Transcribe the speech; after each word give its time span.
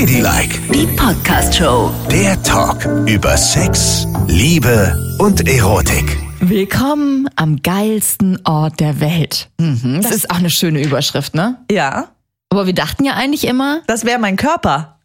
Ladylike, 0.00 0.60
Die 0.74 0.86
Podcast-Show. 0.94 1.90
der 2.10 2.42
Talk 2.42 2.84
über 3.08 3.34
Sex, 3.34 4.06
Liebe 4.26 4.94
und 5.18 5.48
Erotik. 5.48 6.18
Willkommen 6.40 7.30
am 7.36 7.62
geilsten 7.62 8.38
Ort 8.44 8.78
der 8.78 9.00
Welt. 9.00 9.48
Mhm, 9.58 10.02
das, 10.02 10.10
ist 10.14 10.30
auch 10.30 10.36
eine 10.36 10.50
schöne 10.50 10.82
Überschrift, 10.82 11.34
ne? 11.34 11.56
Ja, 11.70 12.08
Aber 12.50 12.66
wir 12.66 12.74
dachten 12.74 13.06
ja 13.06 13.14
eigentlich 13.14 13.46
immer, 13.46 13.80
das 13.86 14.04
wäre 14.04 14.18
mein 14.18 14.36
Körper. 14.36 14.98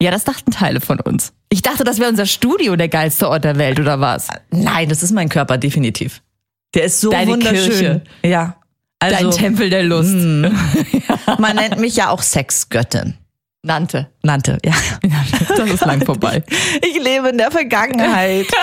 ja, 0.00 0.12
das 0.12 0.22
dachten 0.22 0.52
Teile 0.52 0.80
von 0.80 1.00
uns. 1.00 1.32
Ich 1.48 1.62
dachte, 1.62 1.82
das 1.82 1.98
wäre 1.98 2.10
unser 2.10 2.26
Studio 2.26 2.76
der 2.76 2.88
geilste 2.88 3.28
Ort 3.28 3.42
der 3.42 3.58
Welt, 3.58 3.80
oder 3.80 3.98
was? 3.98 4.28
Nein, 4.52 4.88
das 4.88 5.02
ist 5.02 5.10
mein 5.10 5.28
Körper, 5.28 5.58
definitiv. 5.58 6.22
Der 6.76 6.84
ist 6.84 7.00
so 7.00 7.10
Deine 7.10 7.32
wunderschön. 7.32 7.64
Kirche. 7.64 8.02
Ja. 8.24 8.54
Dein 9.00 9.14
Also, 9.26 9.36
Tempel 9.36 9.68
der 9.68 9.82
Lust. 9.82 10.14
man 11.38 11.56
nennt 11.56 11.80
mich 11.80 11.96
ja 11.96 12.10
auch 12.10 12.22
Sexgöttin. 12.22 13.14
Nannte. 13.66 14.08
Nannte, 14.22 14.58
ja. 14.64 14.72
Das 15.56 15.70
ist 15.70 15.84
lang 15.86 16.04
vorbei. 16.04 16.42
Ich 16.82 17.02
lebe 17.02 17.30
in 17.30 17.38
der 17.38 17.50
Vergangenheit. 17.50 18.46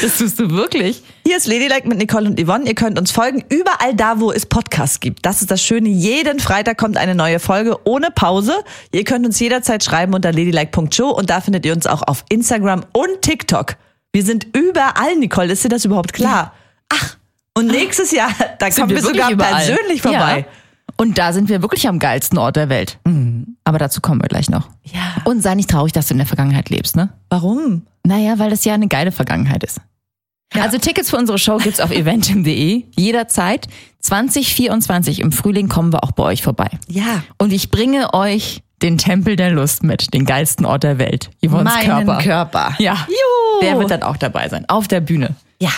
Das 0.00 0.16
tust 0.16 0.40
du 0.40 0.50
wirklich. 0.50 1.02
Hier 1.26 1.36
ist 1.36 1.46
Ladylike 1.46 1.86
mit 1.86 1.98
Nicole 1.98 2.26
und 2.26 2.40
Yvonne. 2.42 2.66
Ihr 2.66 2.74
könnt 2.74 2.98
uns 2.98 3.10
folgen 3.10 3.44
überall 3.50 3.94
da, 3.94 4.18
wo 4.18 4.32
es 4.32 4.46
Podcasts 4.46 4.98
gibt. 4.98 5.26
Das 5.26 5.42
ist 5.42 5.50
das 5.50 5.62
Schöne. 5.62 5.90
Jeden 5.90 6.40
Freitag 6.40 6.78
kommt 6.78 6.96
eine 6.96 7.14
neue 7.14 7.38
Folge 7.38 7.78
ohne 7.84 8.10
Pause. 8.10 8.64
Ihr 8.92 9.04
könnt 9.04 9.26
uns 9.26 9.38
jederzeit 9.40 9.84
schreiben 9.84 10.14
unter 10.14 10.32
ladylike.show 10.32 11.10
und 11.10 11.28
da 11.28 11.42
findet 11.42 11.66
ihr 11.66 11.74
uns 11.74 11.86
auch 11.86 12.02
auf 12.02 12.24
Instagram 12.30 12.86
und 12.92 13.20
TikTok. 13.20 13.76
Wir 14.12 14.24
sind 14.24 14.46
überall, 14.56 15.16
Nicole. 15.16 15.52
Ist 15.52 15.64
dir 15.64 15.68
das 15.68 15.84
überhaupt 15.84 16.14
klar? 16.14 16.54
Ach, 16.88 17.16
und 17.56 17.66
nächstes 17.66 18.10
Jahr, 18.10 18.30
da 18.58 18.70
Sind 18.70 18.84
kommen 18.84 18.96
wir 18.96 19.02
wirklich 19.02 19.16
sogar 19.22 19.32
überall. 19.32 19.54
persönlich 19.66 20.00
vorbei. 20.02 20.46
Ja. 20.48 20.52
Und 20.96 21.18
da 21.18 21.32
sind 21.32 21.48
wir 21.48 21.62
wirklich 21.62 21.88
am 21.88 21.98
geilsten 21.98 22.38
Ort 22.38 22.56
der 22.56 22.68
Welt. 22.68 22.98
Aber 23.64 23.78
dazu 23.78 24.00
kommen 24.00 24.22
wir 24.22 24.28
gleich 24.28 24.48
noch. 24.48 24.68
Ja. 24.84 25.16
Und 25.24 25.42
sei 25.42 25.54
nicht 25.54 25.70
traurig, 25.70 25.92
dass 25.92 26.08
du 26.08 26.14
in 26.14 26.18
der 26.18 26.26
Vergangenheit 26.26 26.70
lebst, 26.70 26.96
ne? 26.96 27.10
Warum? 27.30 27.86
Naja, 28.04 28.38
weil 28.38 28.50
das 28.50 28.64
ja 28.64 28.74
eine 28.74 28.88
geile 28.88 29.12
Vergangenheit 29.12 29.64
ist. 29.64 29.80
Also 30.52 30.78
Tickets 30.78 31.10
für 31.10 31.16
unsere 31.16 31.38
Show 31.38 31.56
gibt's 31.58 31.80
auf 31.80 31.90
eventim.de 31.92 32.84
jederzeit. 32.94 33.66
2024 34.00 35.20
im 35.20 35.32
Frühling 35.32 35.68
kommen 35.68 35.92
wir 35.92 36.04
auch 36.04 36.12
bei 36.12 36.22
euch 36.22 36.42
vorbei. 36.42 36.68
Ja. 36.86 37.24
Und 37.38 37.52
ich 37.52 37.70
bringe 37.70 38.12
euch 38.14 38.62
den 38.82 38.98
Tempel 38.98 39.36
der 39.36 39.50
Lust 39.50 39.82
mit, 39.82 40.12
den 40.12 40.26
geilsten 40.26 40.66
Ort 40.66 40.84
der 40.84 40.98
Welt. 40.98 41.30
Yvonne's 41.44 41.74
Meinen 41.74 42.06
Körper. 42.06 42.22
Körper. 42.22 42.74
Ja. 42.78 43.06
Juhu. 43.08 43.62
Der 43.62 43.78
wird 43.78 43.90
dann 43.90 44.02
auch 44.02 44.16
dabei 44.16 44.48
sein. 44.48 44.68
Auf 44.68 44.88
der 44.88 45.00
Bühne. 45.00 45.34
Ja. 45.58 45.70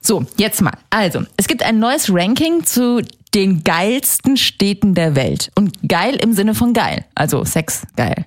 So, 0.00 0.24
jetzt 0.36 0.62
mal. 0.62 0.72
Also, 0.90 1.22
es 1.36 1.48
gibt 1.48 1.62
ein 1.62 1.78
neues 1.78 2.12
Ranking 2.12 2.64
zu 2.64 3.02
den 3.34 3.64
geilsten 3.64 4.36
Städten 4.36 4.94
der 4.94 5.14
Welt. 5.14 5.50
Und 5.54 5.76
geil 5.88 6.16
im 6.16 6.32
Sinne 6.32 6.54
von 6.54 6.72
geil. 6.72 7.04
Also 7.14 7.44
Sex 7.44 7.82
geil. 7.96 8.26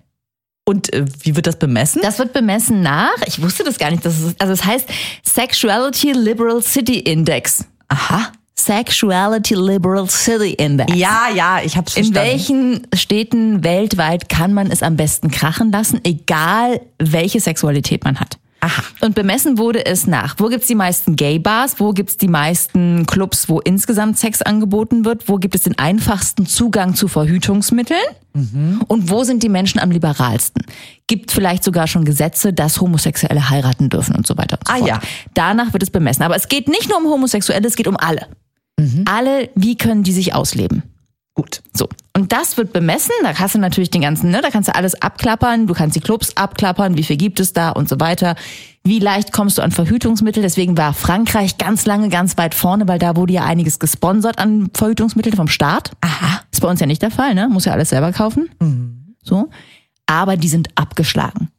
Und 0.65 0.93
äh, 0.93 1.05
wie 1.23 1.35
wird 1.35 1.47
das 1.47 1.57
bemessen? 1.57 2.01
Das 2.03 2.19
wird 2.19 2.33
bemessen 2.33 2.81
nach, 2.81 3.15
ich 3.25 3.41
wusste 3.41 3.63
das 3.63 3.77
gar 3.77 3.89
nicht, 3.91 4.05
dass 4.05 4.19
es, 4.19 4.35
also 4.39 4.53
es 4.53 4.63
heißt 4.63 4.87
Sexuality 5.23 6.11
Liberal 6.11 6.61
City 6.61 6.99
Index. 6.99 7.65
Aha. 7.87 8.31
Sexuality 8.55 9.55
Liberal 9.55 10.07
City 10.09 10.53
Index. 10.53 10.93
Ja, 10.95 11.29
ja, 11.33 11.61
ich 11.63 11.77
hab's 11.77 11.97
In 11.97 12.05
verstanden. 12.05 12.29
welchen 12.29 12.87
Städten 12.93 13.63
weltweit 13.63 14.29
kann 14.29 14.53
man 14.53 14.69
es 14.69 14.83
am 14.83 14.97
besten 14.97 15.31
krachen 15.31 15.71
lassen, 15.71 15.99
egal 16.03 16.79
welche 16.99 17.39
Sexualität 17.39 18.03
man 18.03 18.19
hat? 18.19 18.37
Aha. 18.63 18.83
Und 19.01 19.15
bemessen 19.15 19.57
wurde 19.57 19.85
es 19.85 20.05
nach, 20.05 20.35
wo 20.37 20.47
gibt's 20.47 20.67
die 20.67 20.75
meisten 20.75 21.15
Gay-Bars, 21.15 21.79
wo 21.79 21.91
gibt's 21.93 22.17
die 22.17 22.27
meisten 22.27 23.05
Clubs, 23.07 23.49
wo 23.49 23.59
insgesamt 23.59 24.19
Sex 24.19 24.41
angeboten 24.43 25.03
wird, 25.03 25.27
wo 25.27 25.37
gibt 25.37 25.55
es 25.55 25.61
den 25.63 25.77
einfachsten 25.79 26.45
Zugang 26.45 26.93
zu 26.95 27.07
Verhütungsmitteln 27.07 27.99
und 28.87 29.09
wo 29.09 29.23
sind 29.23 29.43
die 29.43 29.49
Menschen 29.49 29.79
am 29.79 29.89
liberalsten? 29.91 30.63
Gibt 31.07 31.31
vielleicht 31.31 31.63
sogar 31.63 31.87
schon 31.87 32.05
Gesetze, 32.05 32.53
dass 32.53 32.79
Homosexuelle 32.79 33.49
heiraten 33.49 33.89
dürfen 33.89 34.15
und 34.15 34.25
so 34.27 34.37
weiter 34.37 34.57
und 34.59 34.67
so 34.67 34.73
Ah, 34.73 34.77
fort. 34.77 34.87
ja. 34.87 34.99
Danach 35.33 35.73
wird 35.73 35.83
es 35.83 35.89
bemessen. 35.89 36.23
Aber 36.23 36.35
es 36.35 36.47
geht 36.47 36.67
nicht 36.69 36.87
nur 36.87 36.97
um 36.99 37.05
Homosexuelle, 37.05 37.67
es 37.67 37.75
geht 37.75 37.87
um 37.87 37.97
alle. 37.97 38.27
Alle, 39.05 39.49
wie 39.55 39.75
können 39.77 40.03
die 40.03 40.11
sich 40.13 40.33
ausleben? 40.33 40.83
Gut. 41.41 41.63
So. 41.73 41.89
Und 42.15 42.31
das 42.33 42.57
wird 42.57 42.71
bemessen. 42.71 43.13
Da 43.23 43.33
hast 43.39 43.55
du 43.55 43.59
natürlich 43.59 43.89
den 43.89 44.01
ganzen, 44.01 44.29
ne, 44.29 44.41
da 44.41 44.51
kannst 44.51 44.69
du 44.69 44.75
alles 44.75 45.01
abklappern. 45.01 45.65
Du 45.65 45.73
kannst 45.73 45.95
die 45.95 46.01
Clubs 46.01 46.37
abklappern. 46.37 46.97
Wie 46.97 47.03
viel 47.03 47.17
gibt 47.17 47.39
es 47.39 47.53
da 47.53 47.71
und 47.71 47.89
so 47.89 47.99
weiter. 47.99 48.35
Wie 48.83 48.99
leicht 48.99 49.31
kommst 49.33 49.57
du 49.57 49.63
an 49.63 49.71
Verhütungsmittel? 49.71 50.43
Deswegen 50.43 50.77
war 50.77 50.93
Frankreich 50.93 51.57
ganz 51.57 51.87
lange 51.87 52.09
ganz 52.09 52.37
weit 52.37 52.53
vorne, 52.53 52.87
weil 52.87 52.99
da 52.99 53.15
wurde 53.15 53.33
ja 53.33 53.43
einiges 53.45 53.79
gesponsert 53.79 54.37
an 54.37 54.69
Verhütungsmitteln 54.71 55.35
vom 55.35 55.47
Staat. 55.47 55.91
Aha. 56.01 56.41
Ist 56.51 56.61
bei 56.61 56.67
uns 56.67 56.79
ja 56.79 56.85
nicht 56.85 57.01
der 57.01 57.11
Fall, 57.11 57.33
ne? 57.33 57.49
Muss 57.49 57.65
ja 57.65 57.73
alles 57.73 57.89
selber 57.89 58.11
kaufen. 58.11 59.07
So. 59.23 59.49
Aber 60.05 60.37
die 60.37 60.49
sind 60.49 60.69
abgeschlagen. 60.75 61.49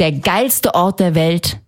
Der 0.00 0.12
geilste 0.12 0.74
Ort 0.74 1.00
der 1.00 1.14
Welt 1.14 1.60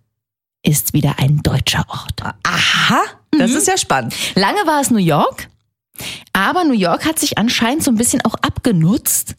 ist 0.63 0.93
wieder 0.93 1.15
ein 1.17 1.41
deutscher 1.41 1.85
Ort. 1.87 2.21
Aha. 2.21 3.01
Das 3.31 3.51
ist 3.51 3.67
ja 3.67 3.77
spannend. 3.77 4.13
Lange 4.35 4.59
war 4.65 4.79
es 4.79 4.91
New 4.91 4.97
York, 4.97 5.49
aber 6.33 6.63
New 6.63 6.73
York 6.73 7.05
hat 7.05 7.19
sich 7.19 7.37
anscheinend 7.37 7.83
so 7.83 7.91
ein 7.91 7.95
bisschen 7.95 8.21
auch 8.25 8.35
abgenutzt 8.41 9.35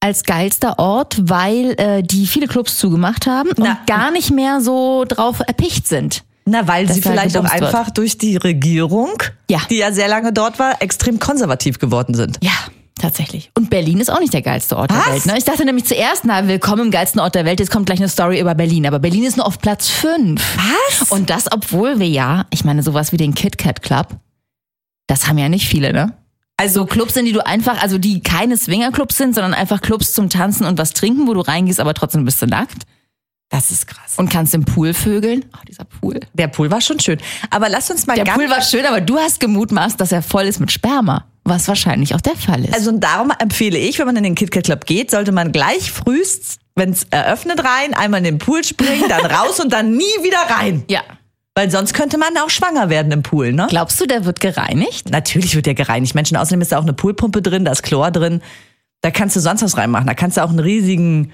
als 0.00 0.22
geilster 0.24 0.78
Ort, 0.78 1.28
weil 1.28 1.72
äh, 1.78 2.02
die 2.02 2.26
viele 2.26 2.46
Clubs 2.48 2.78
zugemacht 2.78 3.26
haben 3.26 3.50
Na. 3.56 3.70
und 3.72 3.86
gar 3.86 4.10
nicht 4.10 4.30
mehr 4.30 4.60
so 4.60 5.04
drauf 5.06 5.40
erpicht 5.46 5.86
sind. 5.86 6.22
Na, 6.46 6.66
weil 6.66 6.90
sie 6.90 7.02
vielleicht 7.02 7.36
auch 7.36 7.42
gebumst 7.44 7.60
wird. 7.60 7.74
einfach 7.74 7.90
durch 7.90 8.16
die 8.16 8.36
Regierung, 8.38 9.22
Ja. 9.50 9.60
die 9.68 9.76
ja 9.76 9.92
sehr 9.92 10.08
lange 10.08 10.32
dort 10.32 10.58
war, 10.58 10.80
extrem 10.80 11.18
konservativ 11.18 11.78
geworden 11.78 12.14
sind. 12.14 12.38
Ja, 12.42 12.50
tatsächlich. 12.98 13.50
Und 13.56 13.68
Berlin 13.68 14.00
ist 14.00 14.10
auch 14.10 14.20
nicht 14.20 14.32
der 14.32 14.40
geilste 14.42 14.76
Ort 14.78 14.90
Was? 14.90 15.04
der 15.04 15.12
Welt. 15.14 15.26
Ne? 15.26 15.34
Ich 15.38 15.44
dachte 15.44 15.64
nämlich 15.66 15.84
zuerst, 15.84 16.24
na, 16.24 16.48
willkommen 16.48 16.86
im 16.86 16.90
geilsten 16.90 17.20
Ort 17.20 17.34
der 17.34 17.44
Welt. 17.44 17.60
Jetzt 17.60 17.70
kommt 17.70 17.84
gleich 17.86 17.98
eine 18.00 18.08
Story 18.08 18.40
über 18.40 18.54
Berlin. 18.54 18.86
Aber 18.86 18.98
Berlin 19.00 19.24
ist 19.24 19.36
nur 19.36 19.46
auf 19.46 19.58
Platz 19.58 19.88
5. 19.90 20.42
Was? 20.56 21.10
Und 21.10 21.28
das, 21.28 21.52
obwohl 21.52 22.00
wir 22.00 22.08
ja, 22.08 22.46
ich 22.50 22.64
meine, 22.64 22.82
sowas 22.82 23.12
wie 23.12 23.18
den 23.18 23.34
Kit 23.34 23.58
Kat 23.58 23.82
Club, 23.82 24.08
das 25.10 25.26
haben 25.28 25.38
ja 25.38 25.48
nicht 25.48 25.66
viele, 25.66 25.92
ne? 25.92 26.12
Also 26.56 26.84
Clubs 26.84 27.14
sind, 27.14 27.24
die 27.24 27.32
du 27.32 27.44
einfach, 27.44 27.82
also 27.82 27.98
die 27.98 28.22
keine 28.22 28.56
Swingerclubs 28.56 29.16
sind, 29.16 29.34
sondern 29.34 29.54
einfach 29.54 29.80
Clubs 29.80 30.12
zum 30.12 30.28
Tanzen 30.28 30.66
und 30.66 30.78
was 30.78 30.92
trinken, 30.92 31.26
wo 31.26 31.34
du 31.34 31.40
reingehst, 31.40 31.80
aber 31.80 31.94
trotzdem 31.94 32.24
bist 32.26 32.40
du 32.42 32.46
nackt 32.46 32.82
Das 33.48 33.70
ist 33.70 33.86
krass. 33.86 34.14
und 34.18 34.28
kannst 34.30 34.54
im 34.54 34.64
Pool 34.64 34.92
vögeln. 34.94 35.46
Oh, 35.54 35.64
dieser 35.66 35.84
Pool. 35.84 36.20
Der 36.34 36.48
Pool 36.48 36.70
war 36.70 36.80
schon 36.82 37.00
schön. 37.00 37.18
Aber 37.50 37.68
lass 37.70 37.90
uns 37.90 38.06
mal 38.06 38.14
Der 38.14 38.24
Pool 38.24 38.48
war 38.50 38.60
schön, 38.62 38.84
aber 38.86 39.00
du 39.00 39.16
hast 39.18 39.40
gemutmaßt, 39.40 39.98
dass 40.00 40.12
er 40.12 40.22
voll 40.22 40.44
ist 40.44 40.60
mit 40.60 40.70
Sperma, 40.70 41.24
was 41.44 41.66
wahrscheinlich 41.66 42.14
auch 42.14 42.20
der 42.20 42.36
Fall 42.36 42.64
ist. 42.64 42.74
Also 42.74 42.90
und 42.90 43.00
darum 43.00 43.32
empfehle 43.38 43.78
ich, 43.78 43.98
wenn 43.98 44.06
man 44.06 44.16
in 44.16 44.24
den 44.24 44.34
KitKat 44.34 44.64
Club 44.64 44.84
geht, 44.84 45.10
sollte 45.10 45.32
man 45.32 45.50
gleich 45.52 45.90
frühst, 45.90 46.58
wenn 46.76 46.90
es 46.90 47.04
eröffnet 47.10 47.64
rein, 47.64 47.94
einmal 47.94 48.18
in 48.18 48.24
den 48.24 48.38
Pool 48.38 48.62
springen, 48.64 49.04
dann 49.08 49.24
raus 49.26 49.58
und 49.60 49.72
dann 49.72 49.92
nie 49.92 50.04
wieder 50.22 50.54
rein. 50.54 50.84
ja. 50.88 51.00
Weil 51.60 51.70
sonst 51.70 51.92
könnte 51.92 52.16
man 52.16 52.30
auch 52.42 52.48
schwanger 52.48 52.88
werden 52.88 53.12
im 53.12 53.22
Pool, 53.22 53.52
ne? 53.52 53.66
Glaubst 53.68 54.00
du, 54.00 54.06
der 54.06 54.24
wird 54.24 54.40
gereinigt? 54.40 55.10
Natürlich 55.10 55.54
wird 55.54 55.66
der 55.66 55.74
gereinigt. 55.74 56.14
Menschen, 56.14 56.38
außerdem 56.38 56.62
ist 56.62 56.72
da 56.72 56.78
auch 56.78 56.84
eine 56.84 56.94
Poolpumpe 56.94 57.42
drin, 57.42 57.66
da 57.66 57.72
ist 57.72 57.82
Chlor 57.82 58.10
drin. 58.10 58.40
Da 59.02 59.10
kannst 59.10 59.36
du 59.36 59.40
sonst 59.40 59.60
was 59.60 59.76
reinmachen. 59.76 60.06
Da 60.06 60.14
kannst 60.14 60.38
du 60.38 60.42
auch 60.42 60.48
einen 60.48 60.58
riesigen 60.60 61.32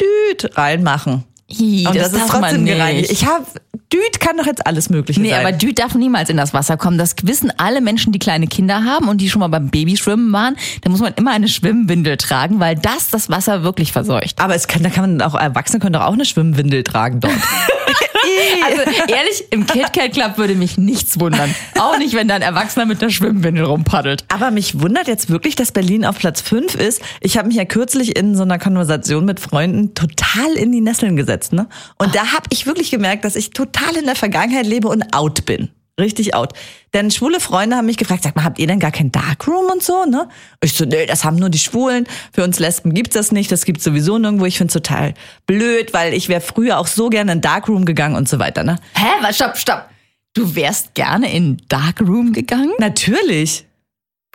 Düt 0.00 0.56
reinmachen. 0.56 1.24
Hi, 1.50 1.84
Und 1.86 1.94
das, 1.94 2.06
ist 2.06 2.14
darf 2.22 2.32
man 2.32 2.40
trotzdem 2.40 2.64
gereinigt. 2.64 3.12
Ich 3.12 3.26
habe 3.26 3.44
Düt 3.92 4.18
kann 4.18 4.38
doch 4.38 4.46
jetzt 4.46 4.66
alles 4.66 4.88
Mögliche 4.88 5.20
Nee, 5.20 5.28
sein. 5.28 5.44
aber 5.44 5.52
Düt 5.52 5.78
darf 5.78 5.94
niemals 5.94 6.30
in 6.30 6.38
das 6.38 6.54
Wasser 6.54 6.78
kommen. 6.78 6.96
Das 6.96 7.14
wissen 7.22 7.52
alle 7.58 7.82
Menschen, 7.82 8.14
die 8.14 8.18
kleine 8.18 8.46
Kinder 8.46 8.82
haben 8.82 9.08
und 9.08 9.20
die 9.20 9.28
schon 9.28 9.40
mal 9.40 9.48
beim 9.48 9.68
Babyschwimmen 9.68 10.32
waren. 10.32 10.56
Da 10.80 10.88
muss 10.88 11.00
man 11.00 11.12
immer 11.16 11.32
eine 11.32 11.48
Schwimmwindel 11.48 12.16
tragen, 12.16 12.60
weil 12.60 12.76
das 12.76 13.10
das 13.10 13.28
Wasser 13.28 13.62
wirklich 13.62 13.92
verseucht. 13.92 14.40
aber 14.40 14.54
es 14.54 14.68
kann, 14.68 14.82
da 14.82 14.88
kann 14.88 15.18
man 15.18 15.20
auch 15.20 15.34
Erwachsene 15.34 15.80
können 15.80 15.92
doch 15.92 16.06
auch 16.06 16.14
eine 16.14 16.24
Schwimmwindel 16.24 16.82
tragen 16.82 17.20
dort. 17.20 17.34
Also 18.64 18.82
ehrlich, 19.08 19.44
im 19.50 19.66
KitKat 19.66 20.12
Club 20.12 20.38
würde 20.38 20.54
mich 20.54 20.78
nichts 20.78 21.20
wundern. 21.20 21.54
Auch 21.78 21.98
nicht, 21.98 22.14
wenn 22.14 22.28
da 22.28 22.34
ein 22.34 22.42
Erwachsener 22.42 22.86
mit 22.86 23.02
einer 23.02 23.10
Schwimmwindel 23.10 23.64
rumpaddelt. 23.64 24.24
Aber 24.32 24.50
mich 24.50 24.80
wundert 24.80 25.06
jetzt 25.06 25.28
wirklich, 25.28 25.54
dass 25.54 25.72
Berlin 25.72 26.04
auf 26.04 26.18
Platz 26.18 26.40
5 26.40 26.74
ist. 26.74 27.02
Ich 27.20 27.36
habe 27.36 27.48
mich 27.48 27.56
ja 27.56 27.64
kürzlich 27.64 28.16
in 28.16 28.34
so 28.34 28.42
einer 28.42 28.58
Konversation 28.58 29.24
mit 29.24 29.40
Freunden 29.40 29.94
total 29.94 30.52
in 30.54 30.72
die 30.72 30.80
Nesseln 30.80 31.16
gesetzt. 31.16 31.52
Ne? 31.52 31.68
Und 31.98 32.14
da 32.14 32.32
habe 32.32 32.46
ich 32.50 32.66
wirklich 32.66 32.90
gemerkt, 32.90 33.24
dass 33.24 33.36
ich 33.36 33.50
total 33.50 33.96
in 33.96 34.06
der 34.06 34.16
Vergangenheit 34.16 34.66
lebe 34.66 34.88
und 34.88 35.14
out 35.14 35.44
bin. 35.44 35.70
Richtig 36.00 36.34
out. 36.34 36.52
Denn 36.92 37.10
schwule 37.12 37.38
Freunde 37.38 37.76
haben 37.76 37.86
mich 37.86 37.96
gefragt, 37.98 38.24
sag 38.24 38.34
mal, 38.34 38.42
habt 38.44 38.58
ihr 38.58 38.66
denn 38.66 38.80
gar 38.80 38.90
kein 38.90 39.12
Darkroom 39.12 39.66
und 39.72 39.80
so, 39.82 40.04
ne? 40.06 40.28
Ich 40.62 40.72
so, 40.72 40.84
nee, 40.84 41.06
das 41.06 41.22
haben 41.24 41.36
nur 41.36 41.50
die 41.50 41.58
Schwulen. 41.58 42.06
Für 42.32 42.42
uns 42.42 42.58
Lesben 42.58 42.94
gibt's 42.94 43.14
das 43.14 43.30
nicht. 43.30 43.52
Das 43.52 43.64
gibt's 43.64 43.84
sowieso 43.84 44.18
nirgendwo. 44.18 44.44
Ich 44.44 44.58
find's 44.58 44.74
total 44.74 45.14
blöd, 45.46 45.92
weil 45.94 46.12
ich 46.12 46.28
wäre 46.28 46.40
früher 46.40 46.78
auch 46.80 46.88
so 46.88 47.10
gerne 47.10 47.32
in 47.32 47.40
Darkroom 47.40 47.84
gegangen 47.84 48.16
und 48.16 48.28
so 48.28 48.40
weiter, 48.40 48.64
ne? 48.64 48.80
Hä? 48.96 49.06
Was? 49.22 49.36
Stopp, 49.36 49.56
stopp. 49.56 49.88
Du 50.34 50.56
wärst 50.56 50.94
gerne 50.94 51.32
in 51.32 51.58
Darkroom 51.68 52.32
gegangen? 52.32 52.72
Natürlich. 52.78 53.64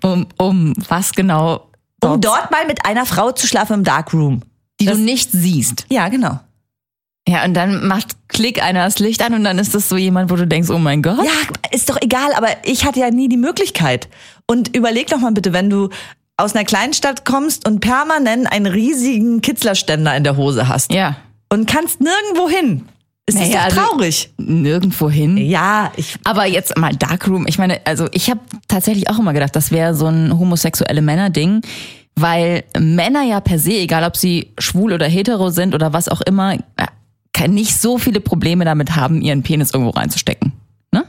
Um, 0.02 0.28
um 0.38 0.74
was 0.88 1.12
genau? 1.12 1.70
Um 2.02 2.22
dort 2.22 2.52
mal 2.52 2.66
mit 2.68 2.86
einer 2.86 3.06
Frau 3.06 3.34
zu 3.34 3.48
schlafen 3.48 3.74
im 3.74 3.84
Darkroom. 3.84 4.44
die 4.80 4.86
das- 4.86 4.96
du 4.96 5.04
nicht 5.04 5.30
siehst. 5.34 5.86
Ja, 5.90 6.08
genau. 6.08 6.40
Ja, 7.30 7.46
und 7.46 7.54
dann 7.54 7.86
macht 7.88 8.16
Klick 8.28 8.64
einer 8.64 8.84
das 8.86 8.98
Licht 9.00 9.22
an 9.22 9.34
und 9.36 9.44
dann 9.44 9.60
ist 9.60 9.76
das 9.76 9.88
so 9.88 9.98
jemand, 9.98 10.32
wo 10.32 10.36
du 10.36 10.48
denkst, 10.48 10.70
oh 10.72 10.80
mein 10.80 11.04
Gott. 11.04 11.20
Ja, 11.24 11.70
ist 11.72 11.90
doch 11.90 11.98
egal, 12.02 12.34
aber 12.36 12.48
ich 12.64 12.86
hatte 12.86 13.00
ja 13.00 13.12
nie 13.12 13.30
die 13.30 13.38
Möglichkeit. 13.38 14.10
Und 14.48 14.76
überleg 14.76 15.08
doch 15.08 15.20
mal 15.20 15.32
bitte, 15.32 15.54
wenn 15.54 15.70
du 15.70 15.90
aus 16.38 16.56
einer 16.56 16.66
Kleinstadt 16.66 17.26
kommst 17.26 17.68
und 17.68 17.82
permanent 17.82 18.52
einen 18.52 18.66
riesigen 18.66 19.42
Kitzlerständer 19.42 20.16
in 20.18 20.24
der 20.24 20.38
Hose 20.38 20.68
hast 20.68 20.92
Ja. 20.92 21.18
und 21.50 21.70
kannst 21.70 22.02
nirgendwo 22.02 22.50
hin. 22.50 22.86
Ist 23.28 23.38
das 23.40 23.48
Naja, 23.50 23.60
doch 23.70 23.78
also- 23.78 23.82
traurig? 23.92 24.34
Nirgendwo 24.38 25.10
hin. 25.12 25.38
Ja, 25.38 25.92
ich 25.98 26.16
Aber 26.24 26.46
jetzt 26.48 26.76
mal 26.80 26.96
Darkroom. 26.96 27.46
Ich 27.48 27.60
meine, 27.60 27.80
also 27.86 28.08
ich 28.12 28.32
habe 28.32 28.40
tatsächlich 28.68 29.08
auch 29.08 29.20
immer 29.20 29.34
gedacht, 29.34 29.56
das 29.56 29.70
wäre 29.72 29.94
so 29.94 30.08
ein 30.08 30.40
homosexuelle 30.40 31.04
Männer-Ding, 31.04 31.62
weil 32.16 32.64
Männer 32.80 33.22
ja 33.22 33.40
per 33.40 33.60
se, 33.60 33.74
egal 33.74 34.04
ob 34.04 34.18
sie 34.18 34.52
schwul 34.58 34.94
oder 34.94 35.06
hetero 35.08 35.52
sind 35.52 35.76
oder 35.76 35.94
was 35.94 36.10
auch 36.10 36.22
immer, 36.22 36.58
nicht 37.48 37.80
so 37.80 37.98
viele 37.98 38.20
Probleme 38.22 38.66
damit 38.66 38.96
haben, 38.96 39.22
ihren 39.22 39.44
Penis 39.44 39.72
irgendwo 39.72 39.92
reinzustecken. 39.92 40.54
Ne? 40.92 41.06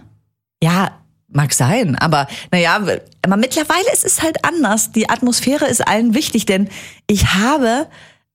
Ja, 0.62 0.92
mag 1.28 1.52
sein, 1.54 1.96
aber 1.96 2.26
naja, 2.50 2.76
aber 3.22 3.36
mittlerweile 3.36 3.92
ist 3.92 4.04
es 4.04 4.22
halt 4.22 4.44
anders. 4.44 4.92
Die 4.92 5.08
Atmosphäre 5.08 5.66
ist 5.66 5.86
allen 5.86 6.14
wichtig, 6.14 6.46
denn 6.46 6.68
ich 7.06 7.34
habe, 7.34 7.86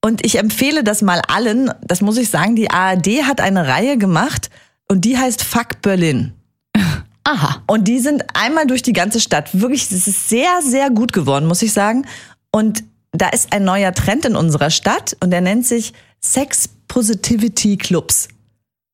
und 0.01 0.25
ich 0.25 0.37
empfehle 0.39 0.83
das 0.83 1.01
mal 1.01 1.21
allen, 1.27 1.71
das 1.81 2.01
muss 2.01 2.17
ich 2.17 2.29
sagen, 2.29 2.55
die 2.55 2.69
ARD 2.69 3.23
hat 3.23 3.41
eine 3.41 3.67
Reihe 3.67 3.97
gemacht 3.97 4.49
und 4.87 5.05
die 5.05 5.17
heißt 5.17 5.43
Fuck 5.43 5.81
Berlin. 5.81 6.33
Aha. 7.23 7.63
Und 7.67 7.87
die 7.87 7.99
sind 7.99 8.23
einmal 8.35 8.67
durch 8.67 8.83
die 8.83 8.93
ganze 8.93 9.19
Stadt. 9.19 9.49
Wirklich, 9.59 9.89
das 9.89 10.07
ist 10.07 10.29
sehr, 10.29 10.61
sehr 10.61 10.91
gut 10.91 11.11
geworden, 11.11 11.47
muss 11.47 11.63
ich 11.63 11.73
sagen. 11.73 12.05
Und 12.51 12.83
da 13.11 13.29
ist 13.29 13.51
ein 13.51 13.63
neuer 13.63 13.93
Trend 13.93 14.25
in 14.25 14.35
unserer 14.35 14.69
Stadt 14.69 15.17
und 15.21 15.31
der 15.31 15.41
nennt 15.41 15.65
sich 15.65 15.93
Sex 16.19 16.69
Positivity 16.87 17.77
Clubs. 17.77 18.27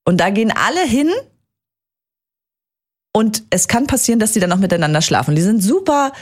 Und 0.06 0.18
da 0.18 0.30
gehen 0.30 0.52
alle 0.52 0.84
hin 0.86 1.12
und 3.14 3.44
es 3.50 3.68
kann 3.68 3.88
passieren, 3.88 4.20
dass 4.20 4.32
die 4.32 4.40
dann 4.40 4.52
auch 4.52 4.58
miteinander 4.58 5.02
schlafen. 5.02 5.36
Die 5.36 5.42
sind 5.42 5.62
super 5.62 6.14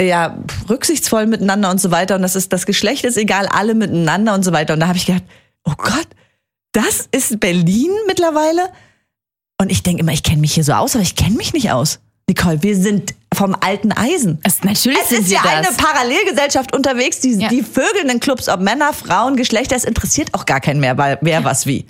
ja, 0.00 0.38
rücksichtsvoll 0.68 1.26
miteinander 1.26 1.70
und 1.70 1.80
so 1.80 1.90
weiter. 1.90 2.16
Und 2.16 2.22
das 2.22 2.36
ist, 2.36 2.52
das 2.52 2.66
Geschlecht 2.66 3.04
ist 3.04 3.16
egal, 3.16 3.46
alle 3.46 3.74
miteinander 3.74 4.34
und 4.34 4.44
so 4.44 4.52
weiter. 4.52 4.74
Und 4.74 4.80
da 4.80 4.88
habe 4.88 4.98
ich 4.98 5.06
gedacht, 5.06 5.24
oh 5.64 5.74
Gott, 5.76 6.08
das 6.72 7.08
ist 7.10 7.40
Berlin 7.40 7.90
mittlerweile? 8.06 8.70
Und 9.60 9.70
ich 9.70 9.82
denke 9.82 10.02
immer, 10.02 10.12
ich 10.12 10.22
kenne 10.22 10.40
mich 10.40 10.54
hier 10.54 10.64
so 10.64 10.72
aus, 10.72 10.94
aber 10.94 11.02
ich 11.02 11.16
kenne 11.16 11.36
mich 11.36 11.52
nicht 11.52 11.72
aus. 11.72 12.00
Nicole, 12.28 12.62
wir 12.62 12.76
sind 12.76 13.14
vom 13.34 13.56
alten 13.60 13.92
Eisen. 13.92 14.38
Es, 14.42 14.62
natürlich 14.62 14.98
Es 15.02 15.12
ist 15.12 15.30
ja 15.30 15.40
eine 15.42 15.68
Parallelgesellschaft 15.76 16.74
unterwegs, 16.74 17.20
die, 17.20 17.32
Ja. 17.34 17.48
die 17.48 17.62
vögelnden 17.62 18.20
Clubs, 18.20 18.48
ob 18.48 18.60
Männer, 18.60 18.92
Frauen, 18.92 19.36
Geschlechter, 19.36 19.76
es 19.76 19.84
interessiert 19.84 20.34
auch 20.34 20.44
gar 20.46 20.60
keinen 20.60 20.80
mehr, 20.80 20.96
weil 20.98 21.18
wer 21.22 21.44
was 21.44 21.66
wie. 21.66 21.86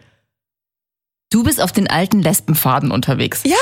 Du 1.31 1.43
bist 1.43 1.61
auf 1.61 1.73
den 1.73 1.89
alten 1.89 2.23
Lesbenpfaden 2.23 2.91
unterwegs. 2.91 3.41
Ja, 3.45 3.57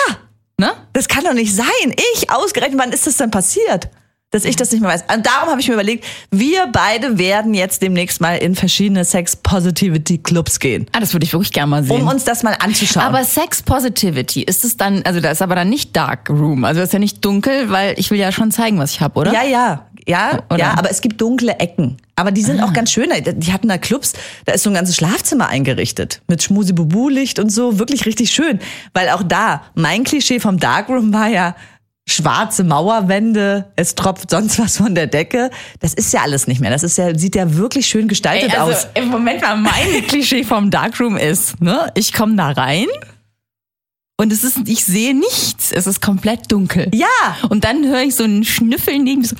Ne? 0.58 0.72
das 0.94 1.06
kann 1.08 1.22
doch 1.24 1.34
nicht 1.34 1.54
sein. 1.54 1.66
Ich 2.14 2.30
ausgerechnet, 2.30 2.78
wann 2.80 2.92
ist 2.92 3.06
das 3.06 3.18
denn 3.18 3.30
passiert? 3.30 3.88
Dass 4.32 4.44
ich 4.44 4.56
das 4.56 4.72
nicht 4.72 4.80
mehr 4.80 4.90
weiß. 4.90 5.04
Und 5.14 5.24
darum 5.24 5.50
habe 5.50 5.60
ich 5.60 5.68
mir 5.68 5.74
überlegt, 5.74 6.04
wir 6.32 6.66
beide 6.72 7.16
werden 7.16 7.54
jetzt 7.54 7.80
demnächst 7.80 8.20
mal 8.20 8.34
in 8.36 8.54
verschiedene 8.56 9.04
Sex-Positivity-Clubs 9.04 10.58
gehen, 10.58 10.86
Ah, 10.92 11.00
das 11.00 11.12
würde 11.14 11.24
ich 11.24 11.32
wirklich 11.32 11.52
gerne 11.52 11.70
mal 11.70 11.84
sehen. 11.84 12.02
um 12.02 12.08
uns 12.08 12.24
das 12.24 12.42
mal 12.42 12.56
anzuschauen. 12.58 13.04
Aber 13.06 13.24
Sex 13.24 13.62
Positivity, 13.62 14.42
ist 14.42 14.64
es 14.64 14.76
dann, 14.76 15.02
also 15.04 15.20
da 15.20 15.30
ist 15.30 15.42
aber 15.42 15.54
dann 15.54 15.68
nicht 15.68 15.96
Dark 15.96 16.28
Room, 16.28 16.64
also 16.64 16.80
das 16.80 16.88
ist 16.88 16.92
ja 16.92 16.98
nicht 16.98 17.24
dunkel, 17.24 17.70
weil 17.70 17.94
ich 17.98 18.10
will 18.10 18.18
ja 18.18 18.32
schon 18.32 18.50
zeigen, 18.50 18.78
was 18.78 18.90
ich 18.92 19.00
habe, 19.00 19.18
oder? 19.18 19.32
Ja, 19.32 19.44
ja, 19.44 19.86
ja, 20.08 20.42
Oder? 20.50 20.58
ja, 20.58 20.74
aber 20.78 20.90
es 20.90 21.00
gibt 21.00 21.20
dunkle 21.20 21.58
Ecken. 21.58 21.96
Aber 22.14 22.30
die 22.30 22.42
sind 22.42 22.62
auch 22.62 22.72
ganz 22.72 22.92
schön. 22.92 23.10
Die 23.38 23.52
hatten 23.52 23.66
da 23.68 23.76
Clubs, 23.76 24.12
da 24.44 24.52
ist 24.52 24.62
so 24.62 24.70
ein 24.70 24.74
ganzes 24.74 24.94
Schlafzimmer 24.94 25.48
eingerichtet. 25.48 26.22
Mit 26.28 26.44
Schmusi-Bubu-Licht 26.44 27.40
und 27.40 27.50
so. 27.50 27.80
Wirklich 27.80 28.06
richtig 28.06 28.30
schön. 28.30 28.60
Weil 28.94 29.08
auch 29.10 29.24
da, 29.24 29.62
mein 29.74 30.04
Klischee 30.04 30.38
vom 30.38 30.58
Darkroom 30.60 31.12
war 31.12 31.26
ja 31.26 31.56
schwarze 32.08 32.62
Mauerwände, 32.64 33.66
es 33.74 33.94
tropft 33.94 34.30
sonst 34.30 34.58
was 34.58 34.76
von 34.76 34.94
der 34.94 35.06
Decke. 35.08 35.50
Das 35.80 35.92
ist 35.92 36.12
ja 36.12 36.22
alles 36.22 36.46
nicht 36.46 36.60
mehr. 36.60 36.70
Das 36.70 36.82
ist 36.82 36.98
ja, 36.98 37.16
sieht 37.18 37.34
ja 37.34 37.54
wirklich 37.56 37.86
schön 37.86 38.06
gestaltet 38.08 38.52
Ey, 38.52 38.58
also 38.58 38.72
aus. 38.72 38.88
im 38.94 39.08
Moment 39.08 39.40
mal 39.42 39.56
mein 39.56 40.06
Klischee 40.06 40.44
vom 40.44 40.70
Darkroom 40.70 41.16
ist, 41.16 41.60
ne? 41.60 41.90
Ich 41.94 42.12
komme 42.12 42.36
da 42.36 42.50
rein 42.50 42.86
und 44.18 44.32
es 44.32 44.44
ist, 44.44 44.60
ich 44.66 44.84
sehe 44.84 45.14
nichts. 45.14 45.72
Es 45.72 45.86
ist 45.86 46.00
komplett 46.00 46.50
dunkel. 46.50 46.88
Ja, 46.94 47.06
Und 47.50 47.64
dann 47.64 47.84
höre 47.84 48.02
ich 48.02 48.14
so 48.14 48.24
einen 48.24 48.44
Schnüffeln 48.44 49.04
neben 49.04 49.20
mir 49.20 49.26
so 49.28 49.36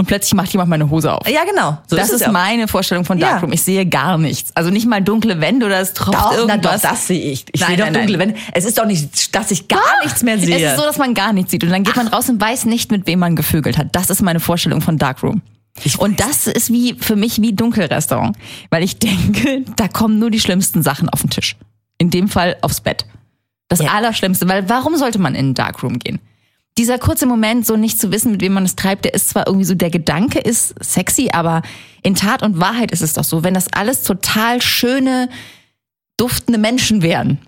und 0.00 0.06
plötzlich 0.06 0.34
macht 0.34 0.52
jemand 0.52 0.70
meine 0.70 0.88
Hose 0.90 1.12
auf. 1.12 1.28
ja, 1.28 1.42
genau. 1.44 1.76
So 1.88 1.96
das 1.96 2.10
ist 2.10 2.20
ja. 2.20 2.30
meine 2.30 2.68
Vorstellung 2.68 3.04
von 3.04 3.18
Ja. 3.18 3.30
Darkroom. 3.32 3.52
Ich 3.52 3.62
sehe 3.62 3.84
gar 3.84 4.16
nichts. 4.16 4.52
Also 4.54 4.70
nicht 4.70 4.86
mal 4.86 5.02
dunkle 5.02 5.40
Wände 5.40 5.66
oder 5.66 5.80
es 5.80 5.92
tropft 5.92 6.16
Doch, 6.18 6.30
na 6.46 6.54
irgendwas. 6.54 6.82
doch, 6.82 6.90
das 6.90 7.06
sehe 7.08 7.32
ich. 7.32 7.46
Ich 7.52 7.60
Nein, 7.60 7.68
sehe 7.70 7.76
doch 7.78 7.84
nein, 7.86 7.94
dunkle 7.94 8.16
nein. 8.18 8.28
Wände. 8.28 8.40
Es 8.52 8.64
ist 8.64 8.78
doch 8.78 8.86
nicht, 8.86 9.34
dass 9.34 9.50
ich 9.50 9.66
gar 9.66 9.80
nichts 10.04 10.22
mehr 10.22 10.38
sehe. 10.38 10.56
Es 10.56 10.72
ist 10.72 10.78
so, 10.78 10.84
dass 10.84 10.98
man 10.98 11.14
gar 11.14 11.32
nichts 11.32 11.50
sieht. 11.50 11.64
Und 11.64 11.70
dann 11.70 11.82
geht 11.82 11.96
man 11.96 12.06
raus 12.08 12.28
und 12.28 12.40
weiß 12.40 12.64
nicht, 12.66 12.92
mit 12.92 13.06
wem 13.08 13.18
man 13.18 13.34
gevögelt 13.34 13.76
hat. 13.76 13.88
Das 13.92 14.08
ist 14.08 14.22
meine 14.22 14.38
Vorstellung 14.40 14.80
von 14.80 14.98
Darkroom. 14.98 15.42
Und 15.98 16.20
das 16.20 16.46
ist 16.46 16.72
wie 16.72 16.94
für 16.94 17.16
mich 17.16 17.40
wie 17.42 17.52
Dunkelrestaurant. 17.52 18.36
Weil 18.70 18.84
ich 18.84 18.98
denke, 19.00 19.64
da 19.76 19.88
kommen 19.88 20.20
nur 20.20 20.30
die 20.30 20.40
schlimmsten 20.40 20.82
Sachen 20.84 21.08
auf 21.08 21.22
den 21.22 21.30
Tisch. 21.30 21.56
In 21.98 22.10
dem 22.10 22.28
Fall 22.28 22.56
aufs 22.62 22.80
Bett. 22.80 23.04
Das 23.68 23.80
Ja. 23.80 23.90
Allerschlimmste. 23.90 24.48
Weil 24.48 24.68
warum 24.68 24.96
sollte 24.96 25.18
man 25.18 25.34
in 25.34 25.46
einen 25.46 25.54
Darkroom 25.54 25.98
gehen? 25.98 26.20
Dieser 26.78 26.98
kurze 26.98 27.26
Moment, 27.26 27.66
so 27.66 27.76
nicht 27.76 28.00
zu 28.00 28.12
wissen, 28.12 28.30
mit 28.30 28.40
wem 28.40 28.52
man 28.52 28.64
es 28.64 28.76
treibt, 28.76 29.04
der 29.04 29.12
ist 29.12 29.30
zwar 29.30 29.48
irgendwie 29.48 29.64
so, 29.64 29.74
der 29.74 29.90
Gedanke 29.90 30.38
ist 30.38 30.74
sexy, 30.80 31.30
aber 31.32 31.62
in 32.02 32.14
Tat 32.14 32.42
und 32.42 32.60
Wahrheit 32.60 32.92
ist 32.92 33.02
es 33.02 33.14
doch 33.14 33.24
so, 33.24 33.42
wenn 33.42 33.52
das 33.52 33.66
alles 33.72 34.04
total 34.04 34.62
schöne, 34.62 35.28
duftende 36.16 36.58
Menschen 36.58 37.02
wären, 37.02 37.38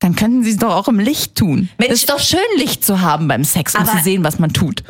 dann 0.00 0.14
könnten 0.16 0.44
sie 0.44 0.50
es 0.50 0.58
doch 0.58 0.74
auch 0.74 0.88
im 0.88 0.98
Licht 0.98 1.34
tun. 1.34 1.70
Mensch. 1.78 1.92
es 1.92 2.00
ist 2.00 2.10
doch 2.10 2.20
schön, 2.20 2.40
Licht 2.58 2.84
zu 2.84 3.00
haben 3.00 3.26
beim 3.26 3.42
Sex 3.42 3.74
und 3.74 3.88
zu 3.88 3.98
sehen, 4.02 4.22
was 4.22 4.38
man 4.38 4.52
tut. 4.52 4.84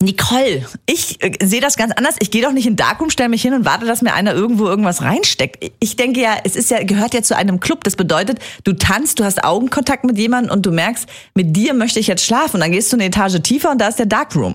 Nicole, 0.00 0.64
ich 0.86 1.20
äh, 1.24 1.32
sehe 1.44 1.60
das 1.60 1.76
ganz 1.76 1.92
anders. 1.96 2.14
Ich 2.20 2.30
gehe 2.30 2.40
doch 2.40 2.52
nicht 2.52 2.66
in 2.66 2.76
Darkroom, 2.76 3.10
stelle 3.10 3.28
mich 3.28 3.42
hin 3.42 3.52
und 3.52 3.64
warte, 3.64 3.84
dass 3.84 4.00
mir 4.00 4.14
einer 4.14 4.32
irgendwo 4.32 4.66
irgendwas 4.66 5.02
reinsteckt. 5.02 5.72
Ich 5.80 5.96
denke 5.96 6.20
ja, 6.20 6.36
es 6.44 6.54
ist 6.54 6.70
ja 6.70 6.84
gehört 6.84 7.14
ja 7.14 7.22
zu 7.22 7.36
einem 7.36 7.58
Club. 7.58 7.82
Das 7.82 7.96
bedeutet, 7.96 8.38
du 8.62 8.74
tanzt, 8.74 9.18
du 9.18 9.24
hast 9.24 9.42
Augenkontakt 9.42 10.04
mit 10.04 10.16
jemandem 10.16 10.52
und 10.52 10.64
du 10.64 10.70
merkst, 10.70 11.08
mit 11.34 11.56
dir 11.56 11.74
möchte 11.74 11.98
ich 11.98 12.06
jetzt 12.06 12.24
schlafen. 12.24 12.54
Und 12.56 12.60
dann 12.60 12.70
gehst 12.70 12.92
du 12.92 12.96
eine 12.96 13.06
Etage 13.06 13.40
tiefer 13.42 13.72
und 13.72 13.80
da 13.80 13.88
ist 13.88 13.98
der 13.98 14.06
Darkroom. 14.06 14.54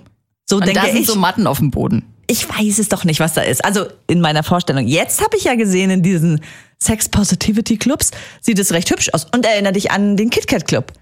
So 0.50 0.58
Und 0.58 0.66
denke 0.66 0.80
da 0.80 0.88
sind 0.88 1.02
ich. 1.02 1.08
so 1.08 1.16
Matten 1.16 1.46
auf 1.46 1.58
dem 1.60 1.72
Boden. 1.72 2.04
ich 2.28 2.48
weiß 2.48 2.80
es 2.80 2.88
doch 2.88 3.04
nicht, 3.04 3.20
was 3.20 3.34
da 3.34 3.42
ist. 3.42 3.66
Also 3.66 3.86
in 4.08 4.22
meiner 4.22 4.44
Vorstellung. 4.44 4.88
Jetzt 4.88 5.22
habe 5.22 5.36
ich 5.36 5.44
ja 5.44 5.56
gesehen 5.56 5.90
in 5.90 6.04
diesen 6.04 6.40
Sex 6.82 7.10
Positivity 7.10 7.78
Clubs 7.78 8.12
sieht 8.40 8.60
es 8.60 8.72
recht 8.72 8.90
hübsch 8.90 9.10
aus 9.14 9.26
und 9.34 9.46
erinnere 9.46 9.74
dich 9.74 9.92
an 9.92 10.16
den 10.16 10.30
KitKat 10.30 10.68
Club. 10.68 10.94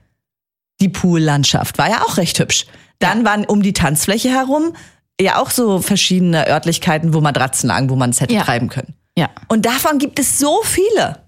Die 0.82 0.90
Poollandschaft 0.90 1.78
war 1.78 1.90
ja 1.90 2.02
auch 2.04 2.18
recht 2.18 2.38
hübsch. 2.40 2.66
Dann 3.00 3.24
waren 3.26 3.46
um 3.46 3.62
die 3.62 3.74
Tanzfläche 3.74 4.30
herum 4.30 4.74
ja 5.20 5.40
auch 5.40 5.50
so 5.52 5.80
verschiedene 5.82 6.48
Örtlichkeiten, 6.50 7.14
wo 7.14 7.22
Matratzen 7.22 7.68
lagen, 7.70 7.90
wo 7.90 7.96
man 7.96 8.10
es 8.10 8.20
hätte 8.22 8.34
Ja. 8.34 8.44
treiben 8.44 8.68
können. 8.70 8.94
Ja. 9.18 9.30
Und 9.48 9.66
davon 9.66 9.98
gibt 10.00 10.20
es 10.20 10.40
so 10.40 10.62
viele. 10.64 11.20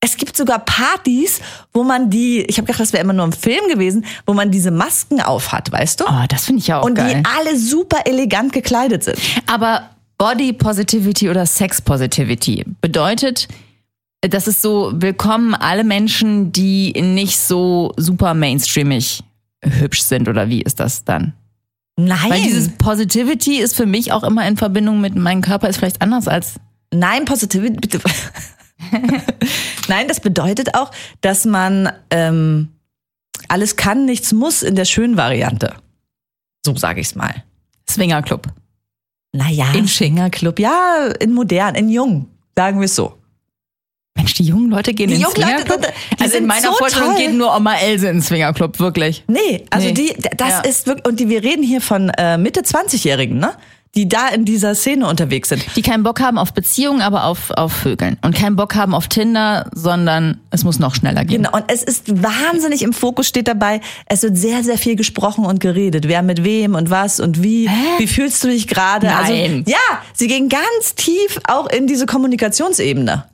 Es 0.00 0.16
gibt 0.16 0.36
sogar 0.36 0.60
Partys, 0.60 1.40
wo 1.72 1.82
man 1.82 2.10
die, 2.10 2.42
ich 2.42 2.58
habe 2.58 2.66
gedacht, 2.66 2.80
das 2.80 2.92
wäre 2.92 3.02
immer 3.02 3.14
nur 3.14 3.24
im 3.24 3.32
Film 3.32 3.66
gewesen, 3.68 4.04
wo 4.26 4.34
man 4.34 4.50
diese 4.50 4.70
Masken 4.70 5.20
aufhat, 5.20 5.72
weißt 5.72 6.00
du? 6.00 6.04
Oh, 6.06 6.24
das 6.28 6.44
finde 6.44 6.60
ich 6.60 6.68
ja 6.68 6.80
auch 6.80 6.84
Und 6.84 6.94
geil. 6.94 7.22
die 7.24 7.28
alle 7.36 7.58
super 7.58 8.02
elegant 8.04 8.52
gekleidet 8.52 9.02
sind. 9.04 9.18
Aber 9.46 9.90
Body 10.18 10.52
Positivity 10.52 11.28
oder 11.30 11.46
Sex 11.46 11.80
Positivity 11.80 12.64
bedeutet, 12.80 13.48
das 14.22 14.48
ist 14.48 14.62
so 14.62 14.92
willkommen 14.94 15.54
alle 15.54 15.84
Menschen, 15.84 16.52
die 16.52 16.92
nicht 17.00 17.38
so 17.38 17.92
super 17.96 18.34
mainstreamig 18.34 19.22
hübsch 19.62 20.02
sind 20.02 20.28
oder 20.28 20.48
wie 20.48 20.62
ist 20.62 20.80
das 20.80 21.04
dann? 21.04 21.32
Nein. 21.98 22.30
Weil 22.30 22.42
dieses 22.42 22.70
Positivity 22.76 23.58
ist 23.58 23.74
für 23.74 23.86
mich 23.86 24.12
auch 24.12 24.22
immer 24.22 24.46
in 24.46 24.56
Verbindung 24.56 25.00
mit 25.00 25.14
meinem 25.16 25.40
Körper 25.40 25.68
ist 25.68 25.78
vielleicht 25.78 26.02
anders 26.02 26.28
als 26.28 26.60
Nein, 26.92 27.24
Positivity, 27.24 27.76
bitte. 27.80 28.00
Nein, 29.88 30.08
das 30.08 30.20
bedeutet 30.20 30.74
auch, 30.74 30.90
dass 31.20 31.44
man 31.44 31.90
ähm, 32.10 32.68
alles 33.48 33.76
kann, 33.76 34.04
nichts 34.04 34.32
muss 34.32 34.62
in 34.62 34.76
der 34.76 34.84
schönen 34.84 35.16
Variante. 35.16 35.74
So 36.64 36.76
sage 36.76 37.00
ich's 37.00 37.14
mal. 37.14 37.44
Swinger 37.88 38.22
Club. 38.22 38.48
Naja, 39.32 39.70
In 39.72 39.80
in 39.80 39.88
schick. 39.88 40.32
Club, 40.32 40.58
ja, 40.58 41.08
in 41.20 41.32
modern, 41.32 41.74
in 41.74 41.88
jung, 41.88 42.28
sagen 42.56 42.78
wir 42.78 42.86
es 42.86 42.94
so. 42.94 43.18
Mensch, 44.26 44.34
die 44.34 44.42
jungen 44.44 44.70
Leute 44.70 44.92
gehen 44.92 45.08
Die 45.08 45.14
in 45.14 45.20
den 45.20 45.28
jungen 45.28 45.36
Leute, 45.40 45.62
Swingerclub. 45.62 45.92
die 46.18 46.22
Also 46.22 46.36
in 46.38 46.46
meiner 46.46 46.68
so 46.68 46.72
Vorstellung 46.74 47.10
toll. 47.10 47.18
geht 47.18 47.34
nur 47.34 47.54
Oma 47.56 47.74
Else 47.76 48.08
in 48.08 48.16
den 48.16 48.22
Swingerclub, 48.22 48.80
wirklich. 48.80 49.22
Nee, 49.28 49.64
also 49.70 49.86
Nee. 49.86 49.92
die, 49.94 50.14
das 50.36 50.50
Ja. 50.50 50.60
ist 50.60 50.86
wirklich, 50.86 51.06
und 51.06 51.20
die, 51.20 51.28
wir 51.28 51.42
reden 51.44 51.62
hier 51.62 51.80
von 51.80 52.10
äh, 52.10 52.36
Mitte 52.38 52.60
20-Jährigen, 52.62 53.38
ne? 53.38 53.52
Die 53.94 54.06
da 54.08 54.28
in 54.28 54.44
dieser 54.44 54.74
Szene 54.74 55.06
unterwegs 55.08 55.48
sind. 55.48 55.64
Die 55.74 55.80
keinen 55.80 56.02
Bock 56.02 56.20
haben 56.20 56.36
auf 56.36 56.52
Beziehungen, 56.52 57.00
aber 57.00 57.24
auf, 57.24 57.50
auf 57.52 57.72
Vögeln. 57.72 58.18
Und 58.20 58.34
keinen 58.34 58.54
Bock 58.54 58.74
haben 58.74 58.94
auf 58.94 59.08
Tinder, 59.08 59.70
sondern 59.74 60.38
es 60.50 60.64
muss 60.64 60.78
noch 60.78 60.94
schneller 60.94 61.24
gehen. 61.24 61.44
Genau, 61.44 61.56
und 61.56 61.64
es 61.68 61.82
ist 61.82 62.22
wahnsinnig 62.22 62.82
im 62.82 62.92
Fokus 62.92 63.26
steht 63.26 63.48
dabei, 63.48 63.80
es 64.06 64.22
wird 64.22 64.36
sehr, 64.36 64.62
sehr 64.64 64.76
viel 64.76 64.96
gesprochen 64.96 65.46
und 65.46 65.60
geredet. 65.60 66.08
Wer 66.08 66.20
mit 66.22 66.44
wem 66.44 66.74
und 66.74 66.90
was 66.90 67.20
und 67.20 67.42
wie. 67.42 67.70
Wie 67.96 68.06
fühlst 68.06 68.44
du 68.44 68.48
dich 68.48 68.66
gerade? 68.68 69.14
Also, 69.16 69.32
Nein. 69.32 69.64
ja, 69.66 69.76
sie 70.12 70.26
gehen 70.26 70.50
ganz 70.50 70.94
tief 70.96 71.38
auch 71.48 71.66
in 71.70 71.86
diese 71.86 72.04
Kommunikationsebene. 72.04 73.24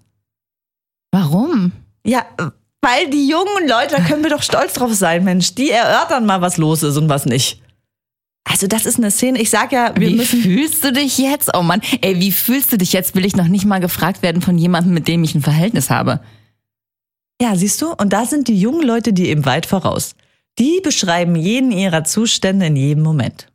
Warum? 1.13 1.73
Ja, 2.05 2.27
weil 2.81 3.09
die 3.11 3.29
jungen 3.29 3.69
Leute, 3.69 3.95
da 3.97 4.03
können 4.03 4.25
wir 4.25 4.31
doch 4.31 4.43
stolz 4.43 4.73
drauf 4.73 4.93
sein, 4.93 5.23
Mensch, 5.23 5.55
die 5.55 5.71
erörtern 5.71 6.27
mal, 6.27 6.41
was 6.41 6.57
los 6.57 6.83
ist 6.83 6.97
und 6.97 7.09
was 7.09 7.27
nicht. 7.27 7.63
Also 8.45 8.67
das 8.67 8.87
ist 8.87 8.97
eine 8.97 9.13
Szene, 9.13 9.41
ich 9.41 9.51
sag 9.51 9.71
ja, 9.71 9.95
wir 9.95 10.09
wie 10.09 10.17
müssen... 10.17 10.43
fühlst 10.43 10.83
du 10.83 10.93
dich 10.93 11.17
jetzt? 11.19 11.57
Oh 11.57 11.63
Mann, 11.63 11.81
ey, 12.01 12.19
wie 12.19 12.33
fühlst 12.33 12.73
du 12.73 12.77
dich 12.77 12.93
jetzt? 12.93 13.15
Will 13.15 13.25
ich 13.25 13.37
noch 13.37 13.47
nicht 13.47 13.65
mal 13.65 13.79
gefragt 13.79 14.23
werden 14.23 14.43
von 14.43 14.59
jemandem, 14.59 14.95
mit 14.95 15.07
dem 15.07 15.23
ich 15.23 15.35
ein 15.37 15.43
Verhältnis 15.43 15.91
habe. 15.91 16.21
Ja, 17.41 17.55
siehst 17.55 17.81
du? 17.83 17.93
Und 17.93 18.13
da 18.13 18.25
sind 18.25 18.49
die 18.49 18.59
jungen 18.59 18.83
Leute, 18.85 19.13
die 19.13 19.29
eben 19.29 19.45
weit 19.45 19.67
voraus. 19.67 20.17
Die 20.59 20.81
beschreiben 20.83 21.37
jeden 21.37 21.71
ihrer 21.71 22.05
Zustände 22.05 22.67
in 22.67 22.77
jedem 22.77 23.05
Moment. 23.05 23.47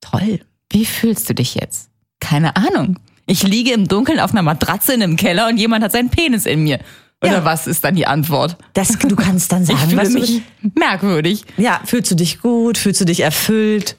Toll. 0.00 0.40
Wie 0.70 0.84
fühlst 0.84 1.28
du 1.28 1.34
dich 1.34 1.56
jetzt? 1.56 1.90
Keine 2.20 2.56
Ahnung. 2.56 2.98
Ich 3.26 3.42
liege 3.42 3.72
im 3.72 3.88
Dunkeln 3.88 4.20
auf 4.20 4.32
einer 4.32 4.42
Matratze 4.42 4.92
in 4.94 5.02
einem 5.02 5.16
Keller 5.16 5.48
und 5.48 5.56
jemand 5.56 5.82
hat 5.84 5.92
seinen 5.92 6.10
Penis 6.10 6.46
in 6.46 6.62
mir. 6.62 6.78
Oder 7.22 7.32
Ja. 7.38 7.44
was 7.44 7.66
ist 7.66 7.82
dann 7.84 7.94
die 7.94 8.06
Antwort? 8.06 8.56
Das, 8.74 8.88
du 8.98 9.16
kannst 9.16 9.50
dann 9.52 9.62
Ich 9.64 9.68
sagen, 9.68 9.88
fühle 9.90 10.02
was 10.02 10.10
mich 10.10 10.42
merkwürdig. 10.74 11.44
Ja, 11.56 11.80
fühlst 11.84 12.10
du 12.10 12.14
dich 12.16 12.40
gut? 12.40 12.76
Fühlst 12.76 13.00
du 13.00 13.04
dich 13.06 13.20
erfüllt? 13.20 13.96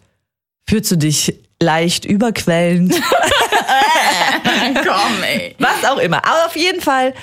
Fühlst 0.69 0.91
du 0.91 0.95
dich 0.95 1.33
leicht 1.61 2.05
überquellend? 2.05 2.93
Komm, 4.85 5.23
ey. 5.23 5.55
was 5.59 5.89
auch 5.89 5.97
immer. 5.97 6.17
Aber 6.17 6.45
auf 6.45 6.55
jeden 6.55 6.81
Fall, 6.81 7.13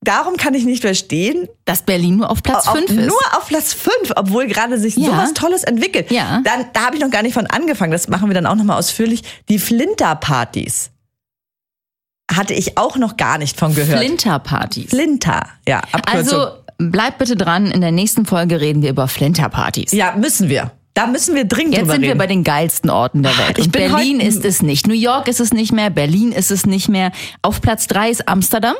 darum 0.00 0.36
kann 0.36 0.54
ich 0.54 0.64
nicht 0.64 0.80
verstehen, 0.82 1.48
Dass 1.66 1.82
Berlin 1.82 2.16
nur 2.16 2.30
auf 2.30 2.42
Platz 2.42 2.66
auf, 2.66 2.76
5 2.76 2.90
ist. 2.90 3.06
nur 3.08 3.20
auf 3.36 3.48
Platz 3.48 3.72
5, 3.74 4.12
obwohl 4.16 4.46
gerade 4.46 4.78
sich 4.78 4.96
Ja. 4.96 5.06
sowas 5.10 5.34
Tolles 5.34 5.64
entwickelt. 5.64 6.10
Ja. 6.10 6.40
Dann, 6.44 6.66
da 6.72 6.86
habe 6.86 6.96
ich 6.96 7.02
noch 7.02 7.10
gar 7.10 7.22
nicht 7.22 7.34
von 7.34 7.46
angefangen. 7.46 7.92
Das 7.92 8.08
machen 8.08 8.28
wir 8.28 8.34
dann 8.34 8.46
auch 8.46 8.54
nochmal 8.54 8.78
ausführlich. 8.78 9.22
Die 9.48 9.58
Flinter-Partys. 9.58 10.90
Hatte 12.34 12.54
ich 12.54 12.78
auch 12.78 12.96
noch 12.96 13.16
gar 13.16 13.38
nicht 13.38 13.58
von 13.58 13.74
gehört. 13.74 13.98
Flinterpartys. 13.98 14.90
Flinter, 14.90 15.46
ja, 15.68 15.80
Abkürzung. 15.92 16.38
Also 16.38 16.46
bleib 16.78 17.18
bitte 17.18 17.36
dran, 17.36 17.66
in 17.66 17.80
der 17.80 17.92
nächsten 17.92 18.24
Folge 18.26 18.60
reden 18.60 18.82
wir 18.82 18.90
über 18.90 19.08
Flinterpartys. 19.08 19.92
ja, 19.92 20.14
müssen 20.16 20.48
wir. 20.48 20.70
Da 20.94 21.06
müssen 21.06 21.34
wir 21.36 21.44
dringend 21.44 21.76
Jetzt 21.76 21.88
sind 21.88 22.02
wir 22.02 22.08
reden. 22.10 22.18
bei 22.18 22.26
den 22.26 22.42
geilsten 22.42 22.90
Orten 22.90 23.22
der 23.22 23.36
Welt. 23.38 23.58
Ich 23.58 23.66
Und 23.66 23.72
Berlin 23.72 24.18
ist 24.20 24.44
es 24.44 24.60
nicht. 24.60 24.88
New 24.88 24.92
York 24.94 25.28
ist 25.28 25.38
es 25.40 25.52
nicht 25.52 25.72
mehr. 25.72 25.88
Berlin 25.88 26.32
ist 26.32 26.50
es 26.50 26.66
nicht 26.66 26.88
mehr. 26.88 27.12
Auf 27.42 27.60
Platz 27.60 27.86
drei 27.86 28.10
ist 28.10 28.28
Amsterdam. 28.28 28.74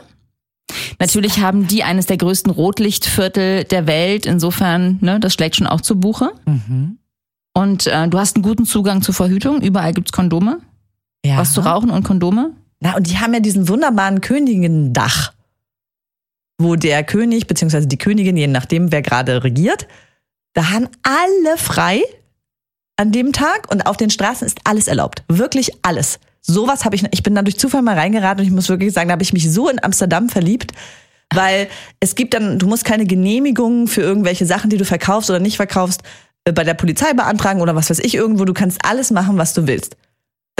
Natürlich 0.98 1.40
haben 1.40 1.66
die 1.66 1.82
eines 1.84 2.06
der 2.06 2.16
größten 2.16 2.50
Rotlichtviertel 2.52 3.64
der 3.64 3.86
Welt. 3.86 4.26
Insofern, 4.26 4.98
ne, 5.00 5.20
das 5.20 5.34
schlägt 5.34 5.56
schon 5.56 5.66
auch 5.66 5.80
zu 5.80 5.98
Buche. 5.98 6.32
Mhm. 6.46 6.98
Und 7.54 7.86
äh, 7.86 8.08
du 8.08 8.18
hast 8.18 8.36
einen 8.36 8.42
guten 8.42 8.64
Zugang 8.64 9.02
zur 9.02 9.14
Verhütung. 9.14 9.60
Überall 9.60 9.92
gibt's 9.92 10.12
Kondome. 10.12 10.58
ja. 11.24 11.38
Was 11.38 11.52
zu 11.52 11.60
rauchen 11.60 11.90
und 11.90 12.04
Kondome. 12.04 12.52
Na, 12.80 12.96
und 12.96 13.06
die 13.06 13.18
haben 13.18 13.34
ja 13.34 13.40
diesen 13.40 13.68
wunderbaren 13.68 14.20
Königendach, 14.20 15.32
wo 16.58 16.76
der 16.76 17.04
König 17.04 17.46
bzw. 17.46 17.86
die 17.86 17.98
Königin, 17.98 18.36
je 18.36 18.46
nachdem, 18.46 18.90
wer 18.90 19.02
gerade 19.02 19.44
regiert, 19.44 19.86
da 20.54 20.70
haben 20.70 20.88
alle 21.02 21.56
frei 21.56 22.02
an 22.96 23.12
dem 23.12 23.32
Tag 23.32 23.70
und 23.70 23.82
auf 23.82 23.96
den 23.96 24.10
Straßen 24.10 24.46
ist 24.46 24.58
alles 24.64 24.88
erlaubt. 24.88 25.22
Wirklich 25.28 25.70
alles. 25.82 26.18
Sowas 26.42 26.84
habe 26.84 26.96
ich, 26.96 27.04
ich 27.10 27.22
bin 27.22 27.34
da 27.34 27.42
durch 27.42 27.58
Zufall 27.58 27.82
mal 27.82 27.96
reingeraten 27.96 28.40
und 28.40 28.46
ich 28.46 28.54
muss 28.54 28.68
wirklich 28.68 28.92
sagen, 28.92 29.08
da 29.08 29.12
habe 29.12 29.22
ich 29.22 29.32
mich 29.32 29.50
so 29.50 29.68
in 29.68 29.82
Amsterdam 29.82 30.28
verliebt, 30.28 30.72
weil 31.34 31.68
es 32.00 32.14
gibt 32.14 32.34
dann, 32.34 32.58
du 32.58 32.66
musst 32.66 32.84
keine 32.84 33.04
Genehmigung 33.04 33.88
für 33.88 34.00
irgendwelche 34.00 34.46
Sachen, 34.46 34.70
die 34.70 34.78
du 34.78 34.84
verkaufst 34.84 35.30
oder 35.30 35.38
nicht 35.38 35.56
verkaufst, 35.56 36.02
äh, 36.44 36.52
bei 36.52 36.64
der 36.64 36.74
Polizei 36.74 37.12
beantragen 37.12 37.60
oder 37.60 37.76
was 37.76 37.90
weiß 37.90 38.00
ich 38.00 38.14
irgendwo. 38.14 38.44
Du 38.44 38.54
kannst 38.54 38.78
alles 38.84 39.10
machen, 39.10 39.36
was 39.36 39.52
du 39.52 39.66
willst. 39.66 39.96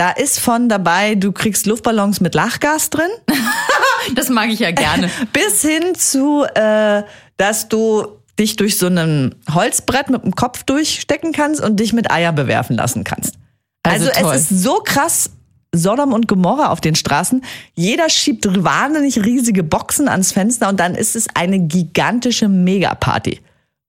Da 0.01 0.13
ist 0.13 0.41
von 0.41 0.71
dabei, 0.71 1.15
du 1.15 1.31
kriegst 1.31 1.67
Luftballons 1.67 2.23
mit 2.23 2.35
Lachgas 2.35 2.89
drin, 2.89 3.11
Das 4.15 4.31
mag 4.31 4.49
ich 4.49 4.61
ja 4.61 4.71
gerne. 4.71 5.11
bis 5.35 5.61
hin 5.61 5.95
zu, 5.95 6.45
äh, 6.55 7.03
dass 7.37 7.69
du 7.69 8.07
dich 8.39 8.57
durch 8.57 8.79
so 8.79 8.87
ein 8.87 9.35
Holzbrett 9.53 10.09
mit 10.09 10.25
dem 10.25 10.35
Kopf 10.35 10.63
durchstecken 10.63 11.33
kannst 11.33 11.61
und 11.61 11.79
dich 11.79 11.93
mit 11.93 12.11
Eier 12.11 12.33
bewerfen 12.33 12.77
lassen 12.77 13.05
kannst. 13.05 13.35
Also 13.83 14.11
Also, 14.11 14.31
es 14.31 14.51
ist 14.51 14.63
so 14.63 14.81
krass 14.83 15.33
Sodom 15.75 16.15
und 16.15 16.29
Gomorra 16.29 16.71
auf 16.71 16.81
den 16.81 16.95
Straßen. 16.95 17.45
Jeder 17.75 18.09
schiebt 18.09 18.47
wahnsinnig 18.65 19.23
riesige 19.23 19.63
Boxen 19.63 20.09
ans 20.09 20.33
Fenster 20.33 20.71
und 20.71 20.81
dann 20.81 20.95
ist 20.95 21.15
es 21.15 21.27
eine 21.35 21.61
gigantische 21.61 22.49
Megaparty. 22.49 23.41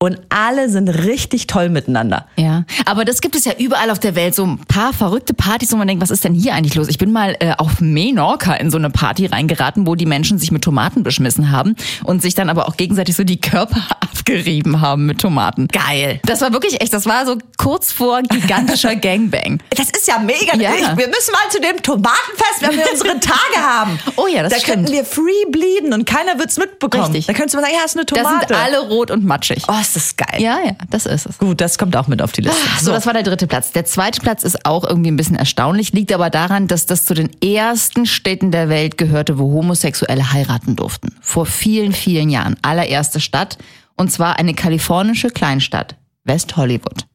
Und 0.01 0.19
alle 0.29 0.67
sind 0.67 0.89
richtig 0.89 1.45
toll 1.45 1.69
miteinander. 1.69 2.25
Ja, 2.35 2.63
aber 2.85 3.05
das 3.05 3.21
gibt 3.21 3.35
es 3.35 3.45
ja 3.45 3.51
überall 3.59 3.91
auf 3.91 3.99
der 3.99 4.15
Welt, 4.15 4.33
so 4.33 4.43
ein 4.43 4.57
paar 4.65 4.93
verrückte 4.93 5.35
Partys, 5.35 5.71
wo 5.71 5.75
man 5.77 5.87
denkt, 5.87 6.01
was 6.01 6.09
ist 6.09 6.23
denn 6.23 6.33
hier 6.33 6.55
eigentlich 6.55 6.73
los? 6.73 6.87
Ich 6.87 6.97
bin 6.97 7.11
mal 7.11 7.35
äh, 7.39 7.53
auf 7.57 7.81
Menorca 7.81 8.55
in 8.55 8.71
so 8.71 8.79
eine 8.79 8.89
Party 8.89 9.27
reingeraten, 9.27 9.85
wo 9.85 9.93
die 9.93 10.07
Menschen 10.07 10.39
sich 10.39 10.51
mit 10.51 10.63
Tomaten 10.63 11.03
beschmissen 11.03 11.51
haben 11.51 11.75
und 12.03 12.23
sich 12.23 12.33
dann 12.33 12.49
aber 12.49 12.67
auch 12.67 12.77
gegenseitig 12.77 13.15
so 13.15 13.23
die 13.23 13.39
Körper 13.39 13.79
abgerieben 13.99 14.81
haben 14.81 15.05
mit 15.05 15.21
Tomaten. 15.21 15.67
Geil. 15.67 16.19
Das 16.23 16.41
war 16.41 16.51
wirklich 16.51 16.81
echt, 16.81 16.93
das 16.93 17.05
war 17.05 17.27
so 17.27 17.37
kurz 17.59 17.91
vor 17.91 18.23
gigantischer 18.23 18.95
Gangbang. 18.95 19.61
Das 19.69 19.87
ist 19.91 20.07
ja 20.07 20.17
mega. 20.17 20.55
Ja. 20.57 20.71
Ich, 20.73 20.81
wir 20.97 21.07
müssen 21.09 21.31
mal 21.31 21.49
zu 21.51 21.61
dem 21.61 21.79
Tomatenfest, 21.83 22.61
wenn 22.61 22.71
wir 22.75 22.85
unsere 22.91 23.19
Tage 23.19 23.37
haben. 23.61 23.99
Oh 24.17 24.27
ja, 24.27 24.43
das 24.43 24.51
Da 24.53 24.59
stimmt. 24.59 24.75
könnten 24.87 24.91
wir 24.93 25.05
free 25.05 25.45
bleeden 25.51 25.93
und 25.93 26.05
keiner 26.05 26.37
wird's 26.37 26.57
mitbekommen. 26.57 27.03
Richtig. 27.05 27.27
Da 27.27 27.33
könntest 27.33 27.53
du 27.53 27.57
mal 27.59 27.63
sagen, 27.65 27.75
ja, 27.79 27.85
ist 27.85 27.95
eine 27.95 28.05
Da 28.05 28.15
Tomate. 28.15 28.47
sind 28.47 28.57
alle 28.57 28.79
rot 28.89 29.09
und 29.11 29.23
matschig. 29.25 29.63
oh, 29.67 29.73
ist 29.95 30.17
das 30.17 30.27
geil. 30.27 30.41
Ja, 30.41 30.59
ja, 30.65 30.73
das 30.89 31.05
ist 31.05 31.25
es. 31.25 31.37
Gut, 31.37 31.61
das 31.61 31.77
kommt 31.77 31.95
auch 31.95 32.07
mit 32.07 32.21
auf 32.21 32.31
die 32.31 32.41
Liste. 32.41 32.57
So, 32.79 32.91
das 32.91 33.05
war 33.05 33.13
der 33.13 33.23
dritte 33.23 33.47
Platz. 33.47 33.71
Der 33.71 33.85
zweite 33.85 34.21
Platz 34.21 34.43
ist 34.43 34.65
auch 34.65 34.83
irgendwie 34.83 35.11
ein 35.11 35.17
bisschen 35.17 35.35
erstaunlich, 35.35 35.93
liegt 35.93 36.11
aber 36.13 36.29
daran, 36.29 36.67
dass 36.67 36.85
das 36.85 37.05
zu 37.05 37.13
den 37.13 37.29
ersten 37.41 38.05
Städten 38.05 38.51
der 38.51 38.69
Welt 38.69 38.97
gehörte, 38.97 39.37
wo 39.37 39.51
Homosexuelle 39.51 40.33
heiraten 40.33 40.75
durften. 40.75 41.15
Vor 41.21 41.45
vielen, 41.45 41.93
vielen 41.93 42.29
Jahren. 42.29 42.55
Allererste 42.61 43.19
Stadt. 43.19 43.57
Und 43.95 44.11
zwar 44.11 44.39
eine 44.39 44.53
kalifornische 44.53 45.29
Kleinstadt. 45.29 45.95
West 46.23 46.57
Hollywood. 46.57 47.05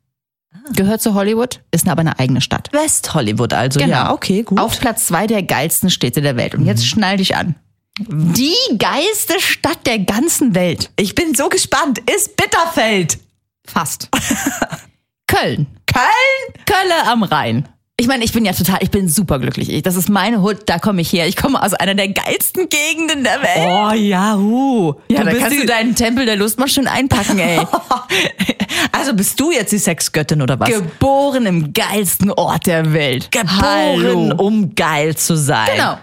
Gehört 0.75 1.01
zu 1.01 1.15
Hollywood, 1.15 1.61
ist 1.71 1.89
aber 1.89 2.01
eine 2.01 2.19
eigene 2.19 2.41
Stadt. 2.41 2.71
West 2.73 3.15
Hollywood 3.15 3.53
also. 3.53 3.79
Ja, 3.81 4.13
okay, 4.13 4.43
gut. 4.43 4.59
Auf 4.59 4.81
Platz 4.81 5.07
zwei 5.07 5.27
der 5.27 5.43
geilsten 5.43 5.91
Städte 5.91 6.21
der 6.23 6.37
Welt. 6.37 6.55
Und 6.55 6.67
jetzt 6.67 6.87
schnall 6.87 7.19
dich 7.19 7.37
an. 7.37 7.55
Die 7.99 8.55
geilste 8.79 9.41
Stadt 9.41 9.87
der 9.87 9.99
ganzen 10.01 10.55
Welt. 10.55 10.91
ich 10.99 11.15
bin 11.15 11.35
so 11.35 11.49
gespannt. 11.49 12.01
Ist 12.15 12.37
Bitterfeld. 12.37 13.19
Fast. 13.67 14.09
Köln. 15.27 15.67
Köln? 15.87 16.65
Kölle 16.67 17.11
am 17.11 17.23
Rhein. 17.23 17.69
Ich 17.99 18.07
meine, 18.07 18.25
ich 18.25 18.33
bin 18.33 18.45
ja 18.45 18.53
total, 18.53 18.79
ich 18.83 18.91
bin 18.91 19.09
super 19.09 19.39
glücklich. 19.39 19.71
Ich- 19.71 19.83
Das 19.83 19.97
ist 19.97 20.11
meine 20.11 20.43
Hut, 20.43 20.59
da 20.67 20.79
komme 20.79 21.01
ich 21.01 21.11
her. 21.15 21.27
Ich 21.27 21.35
komme 21.37 21.63
aus 21.63 21.73
einer 21.73 21.95
der 21.95 22.09
geilsten 22.09 22.69
Gegenden 22.69 23.25
der 23.25 23.41
Welt. 23.43 23.67
Oh 23.67 23.95
ja, 23.95 24.37
hu. 24.37 24.93
ja, 25.09 25.25
da 25.25 25.33
kannst 25.33 25.59
du 25.59 25.65
deinen 25.65 25.95
Tempel 25.95 26.27
der 26.27 26.37
Lust 26.37 26.59
mal 26.59 26.69
schön 26.69 26.87
einpacken, 26.87 27.39
ey. 27.39 27.61
Also 28.93 29.15
bist 29.15 29.41
du 29.41 29.51
jetzt 29.51 29.73
die 29.73 29.79
Sexgöttin 29.79 30.43
oder 30.43 30.61
was? 30.61 30.69
Geboren 30.69 31.47
im 31.47 31.73
geilsten 31.73 32.31
Ort 32.31 32.67
der 32.67 32.93
Welt. 32.93 33.31
Geboren, 33.33 33.51
Hallo. 33.63 34.35
um 34.37 34.75
geil 34.75 35.17
zu 35.17 35.37
sein. 35.37 35.69
Genau. 35.75 35.99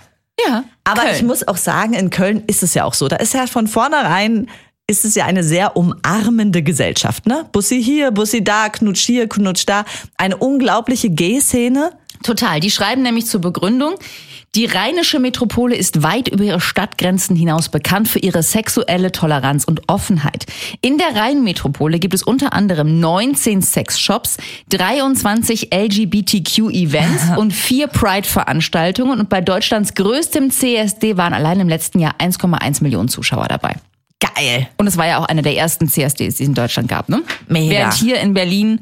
Ja. 0.47 0.63
Aber 0.83 1.01
Köln. 1.01 1.15
ich 1.15 1.23
muss 1.23 1.47
auch 1.47 1.57
sagen, 1.57 1.93
in 1.93 2.09
Köln 2.09 2.43
ist 2.47 2.63
es 2.63 2.73
ja 2.73 2.85
auch 2.85 2.93
so. 2.93 3.07
Da 3.07 3.17
ist 3.17 3.33
ja 3.33 3.47
von 3.47 3.67
vornherein 3.67 4.47
ist 4.87 5.05
es 5.05 5.15
ja 5.15 5.25
eine 5.25 5.43
sehr 5.43 5.77
umarmende 5.77 6.61
Gesellschaft, 6.61 7.25
ne? 7.25 7.45
Bussi 7.51 7.81
hier, 7.81 8.11
Bussi 8.11 8.43
da, 8.43 8.67
Knutsch 8.69 9.05
hier, 9.05 9.29
Knutsch 9.29 9.63
da. 9.65 9.85
Eine 10.17 10.37
unglaubliche 10.37 11.09
Gay-Szene. 11.09 11.91
Total. 12.23 12.59
Die 12.59 12.71
schreiben 12.71 13.01
nämlich 13.01 13.27
zur 13.27 13.41
Begründung, 13.41 13.95
die 14.55 14.65
rheinische 14.65 15.19
Metropole 15.19 15.75
ist 15.75 16.03
weit 16.03 16.27
über 16.27 16.43
ihre 16.43 16.61
Stadtgrenzen 16.61 17.35
hinaus 17.35 17.69
bekannt 17.69 18.07
für 18.07 18.19
ihre 18.19 18.43
sexuelle 18.43 19.11
Toleranz 19.11 19.63
und 19.63 19.81
Offenheit. 19.87 20.45
In 20.79 20.99
der 20.99 21.15
Rheinmetropole 21.15 21.97
gibt 21.97 22.13
es 22.13 22.21
unter 22.21 22.53
anderem 22.53 22.99
19 22.99 23.63
Sexshops, 23.63 24.37
23 24.69 25.73
LGBTQ-Events 25.73 27.35
und 27.37 27.51
vier 27.51 27.87
Pride-Veranstaltungen. 27.87 29.19
Und 29.19 29.29
bei 29.29 29.41
Deutschlands 29.41 29.95
größtem 29.95 30.51
CSD 30.51 31.17
waren 31.17 31.33
allein 31.33 31.59
im 31.59 31.67
letzten 31.67 31.97
Jahr 31.97 32.13
1,1 32.19 32.83
Millionen 32.83 33.09
Zuschauer 33.09 33.47
dabei. 33.47 33.77
Geil. 34.19 34.69
Und 34.77 34.85
es 34.85 34.97
war 34.97 35.07
ja 35.07 35.17
auch 35.17 35.25
einer 35.25 35.41
der 35.41 35.57
ersten 35.57 35.87
CSDs, 35.87 36.15
die 36.15 36.25
es 36.27 36.39
in 36.39 36.53
Deutschland 36.53 36.89
gab, 36.89 37.09
ne? 37.09 37.23
Mega. 37.47 37.71
Während 37.71 37.93
hier 37.95 38.19
in 38.19 38.35
Berlin 38.35 38.81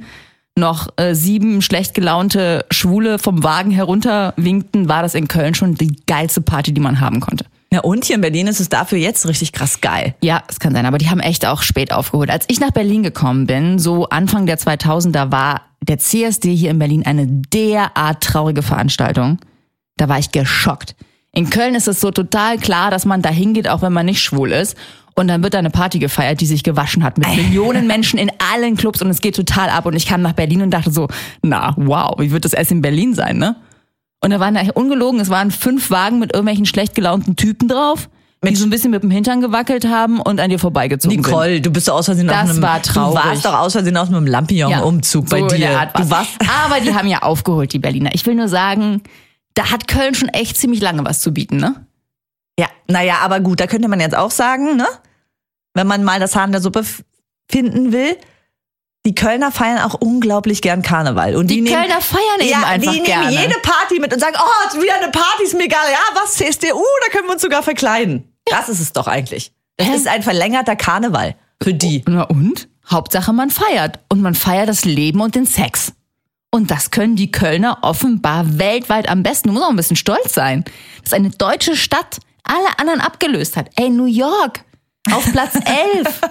noch 0.58 0.90
äh, 0.98 1.14
sieben 1.16 1.62
schlecht 1.62 1.94
gelaunte 1.94 2.66
Schwule 2.72 3.20
vom 3.20 3.44
Wagen 3.44 3.72
herunter 3.72 4.34
winkten, 4.38 4.90
war 4.90 5.02
das 5.02 5.16
in 5.16 5.28
Köln 5.28 5.56
schon 5.56 5.76
die 5.76 5.96
geilste 6.08 6.42
Party, 6.42 6.74
die 6.74 6.82
man 6.82 7.00
haben 7.00 7.20
konnte. 7.20 7.46
Ja, 7.74 7.80
und 7.80 8.04
hier 8.04 8.16
in 8.16 8.22
Berlin 8.22 8.48
ist 8.48 8.60
es 8.60 8.68
dafür 8.68 8.98
jetzt 8.98 9.26
richtig 9.26 9.54
krass 9.54 9.80
geil. 9.80 10.14
Ja, 10.22 10.44
es 10.50 10.60
kann 10.60 10.74
sein, 10.74 10.86
aber 10.86 10.98
die 10.98 11.10
haben 11.10 11.22
echt 11.22 11.46
auch 11.46 11.62
spät 11.62 11.94
aufgeholt. 11.94 12.30
Als 12.30 12.46
ich 12.50 12.60
nach 12.60 12.72
Berlin 12.72 13.02
gekommen 13.02 13.48
bin, 13.48 13.80
so 13.80 14.10
Anfang 14.10 14.46
der 14.46 14.60
2000er, 14.60 15.32
war 15.32 15.62
der 15.82 15.98
CSD 15.98 16.54
hier 16.54 16.70
in 16.70 16.80
Berlin 16.80 17.06
eine 17.06 17.28
derart 17.28 18.22
traurige 18.22 18.62
Veranstaltung. 18.62 19.40
Da 19.96 20.10
war 20.10 20.20
ich 20.20 20.34
geschockt. 20.34 20.96
In 21.34 21.50
Köln 21.50 21.76
ist 21.76 21.88
es 21.88 22.02
so 22.02 22.12
total 22.12 22.58
klar, 22.58 22.92
dass 22.92 23.06
man 23.06 23.22
da 23.22 23.30
hingeht, 23.30 23.70
auch 23.70 23.82
wenn 23.82 23.94
man 23.94 24.06
nicht 24.06 24.22
schwul 24.22 24.52
ist. 24.52 24.76
Und 25.16 25.28
dann 25.28 25.44
wird 25.44 25.54
da 25.54 25.60
eine 25.60 25.70
Party 25.70 26.00
gefeiert, 26.00 26.40
die 26.42 26.46
sich 26.46 26.64
gewaschen 26.64 27.04
hat 27.04 27.18
mit 27.18 27.28
Millionen 27.36 27.86
Menschen 27.86 28.18
in 28.18 28.32
allen 28.54 28.78
Clubs 28.78 29.02
und 29.02 29.10
es 29.10 29.22
geht 29.22 29.36
total 29.36 29.70
ab. 29.70 29.86
Und 29.86 29.96
ich 29.96 30.06
kam 30.06 30.22
nach 30.22 30.34
Berlin 30.34 30.62
und 30.62 30.72
dachte 30.72 30.92
so, 30.92 31.08
na 31.42 31.74
wow, 31.78 32.16
wie 32.20 32.32
wird 32.32 32.46
das 32.46 32.54
erst 32.54 32.72
in 32.72 32.82
Berlin 32.82 33.14
sein, 33.14 33.38
ne? 33.38 33.56
Und 34.24 34.30
da 34.30 34.40
waren 34.40 34.54
da 34.54 34.62
ungelogen, 34.74 35.20
es 35.20 35.30
waren 35.30 35.52
fünf 35.52 35.90
Wagen 35.90 36.20
mit 36.20 36.34
irgendwelchen 36.34 36.66
schlecht 36.66 36.94
gelaunten 36.96 37.36
Typen 37.36 37.68
drauf, 37.68 38.08
die 38.44 38.56
so 38.56 38.66
ein 38.66 38.70
bisschen 38.70 38.92
mit 38.92 39.02
dem 39.04 39.10
Hintern 39.12 39.42
gewackelt 39.42 39.88
haben 39.88 40.20
und 40.22 40.40
an 40.40 40.50
dir 40.50 40.60
vorbeigezogen 40.60 41.24
sind. 41.24 41.26
Nicole, 41.26 41.60
du 41.60 41.72
bist 41.72 41.90
aus 41.90 42.06
Versehen 42.06 42.28
Das 42.28 42.44
auf 42.44 42.50
einem, 42.52 42.62
war 42.62 42.82
traurig. 42.82 43.22
Du 43.22 43.28
warst 43.30 43.46
doch 43.46 43.54
aus 43.60 43.72
Versehen 43.74 43.98
auf 43.98 44.10
einem 44.10 44.26
Lampion-Umzug 44.28 45.28
bei 45.30 45.40
so 45.40 45.48
dir. 45.48 45.70
Du 45.96 46.00
war's. 46.02 46.10
warst, 46.10 46.38
Aber 46.66 46.80
die 46.80 46.94
haben 46.96 47.08
ja 47.08 47.24
aufgeholt, 47.24 47.74
die 47.74 47.80
Berliner. 47.80 48.12
Ich 48.14 48.26
will 48.26 48.36
nur 48.36 48.48
sagen, 48.48 49.02
da 49.56 49.72
hat 49.72 49.88
Köln 49.88 50.14
schon 50.16 50.30
echt 50.30 50.56
ziemlich 50.58 50.82
lange 50.82 51.04
was 51.04 51.20
zu 51.20 51.34
bieten, 51.34 51.58
ne? 51.58 51.76
Ja, 52.62 52.68
naja, 52.88 53.18
aber 53.22 53.40
gut, 53.40 53.60
da 53.60 53.66
könnte 53.66 53.88
man 53.88 54.00
jetzt 54.00 54.16
auch 54.16 54.30
sagen, 54.30 54.76
ne? 54.76 54.88
Wenn 55.74 55.88
man 55.88 56.04
mal 56.04 56.20
das 56.20 56.36
Haar 56.36 56.46
in 56.46 56.52
der 56.52 56.62
Suppe 56.62 56.86
finden 57.50 57.92
will, 57.92 58.18
die 59.04 59.16
Kölner 59.16 59.52
feiern 59.52 59.80
auch 59.80 59.96
unglaublich 59.96 60.62
gern 60.62 60.84
Karneval. 60.84 61.36
Und 61.36 61.48
die, 61.48 61.56
Die 61.56 61.62
nehmen, 61.62 61.76
Kölner 61.76 62.02
feiern 62.02 62.40
eben 62.40 62.50
ja, 62.50 62.64
einfach 62.68 62.92
die 62.92 63.02
gerne. 63.02 63.30
nehmen 63.30 63.42
jede 63.42 63.60
Party 63.62 64.00
mit 64.00 64.14
und 64.14 64.20
sagen, 64.20 64.36
oh, 64.38 64.68
ist 64.68 64.80
wieder 64.80 64.94
eine 64.96 65.10
Party, 65.10 65.44
ist 65.44 65.56
mir 65.56 65.64
egal. 65.64 65.86
Ja, 65.92 66.22
was, 66.22 66.36
CSDU, 66.36 66.84
da 67.04 67.12
können 67.12 67.28
wir 67.28 67.34
uns 67.34 67.42
sogar 67.42 67.64
verkleiden. 67.64 68.32
Das 68.46 68.70
ist 68.70 68.80
es 68.80 68.94
doch 68.94 69.08
eigentlich. 69.08 69.54
Das 69.78 69.88
Hä? 69.88 69.96
ist 69.96 70.08
ein 70.08 70.22
verlängerter 70.22 70.76
Karneval 70.76 71.36
für 71.64 71.74
die. 71.74 72.04
Na 72.08 72.24
und? 72.24 72.68
Hauptsache 72.88 73.34
man 73.34 73.50
feiert. 73.50 74.00
Und 74.10 74.22
man 74.22 74.36
feiert 74.36 74.70
das 74.70 74.86
Leben 74.86 75.22
und 75.22 75.34
den 75.34 75.48
Sex. 75.48 75.94
Und 76.52 76.70
das 76.70 76.92
können 76.92 77.16
die 77.16 77.32
Kölner 77.32 77.80
offenbar 77.82 78.60
weltweit 78.60 79.10
am 79.10 79.24
besten. 79.24 79.48
Du 79.48 79.54
musst 79.54 79.66
auch 79.66 79.70
ein 79.70 79.78
bisschen 79.78 79.96
stolz 79.96 80.34
sein, 80.34 80.64
dass 81.04 81.14
eine 81.14 81.30
deutsche 81.32 81.76
Stadt 81.76 82.20
alle 82.44 82.80
anderen 82.80 83.02
abgelöst 83.02 83.58
hat. 83.58 83.70
Ey, 83.76 83.90
New 83.90 84.06
York 84.06 84.64
auf 85.12 85.30
Platz 85.32 85.56
11. 85.66 86.22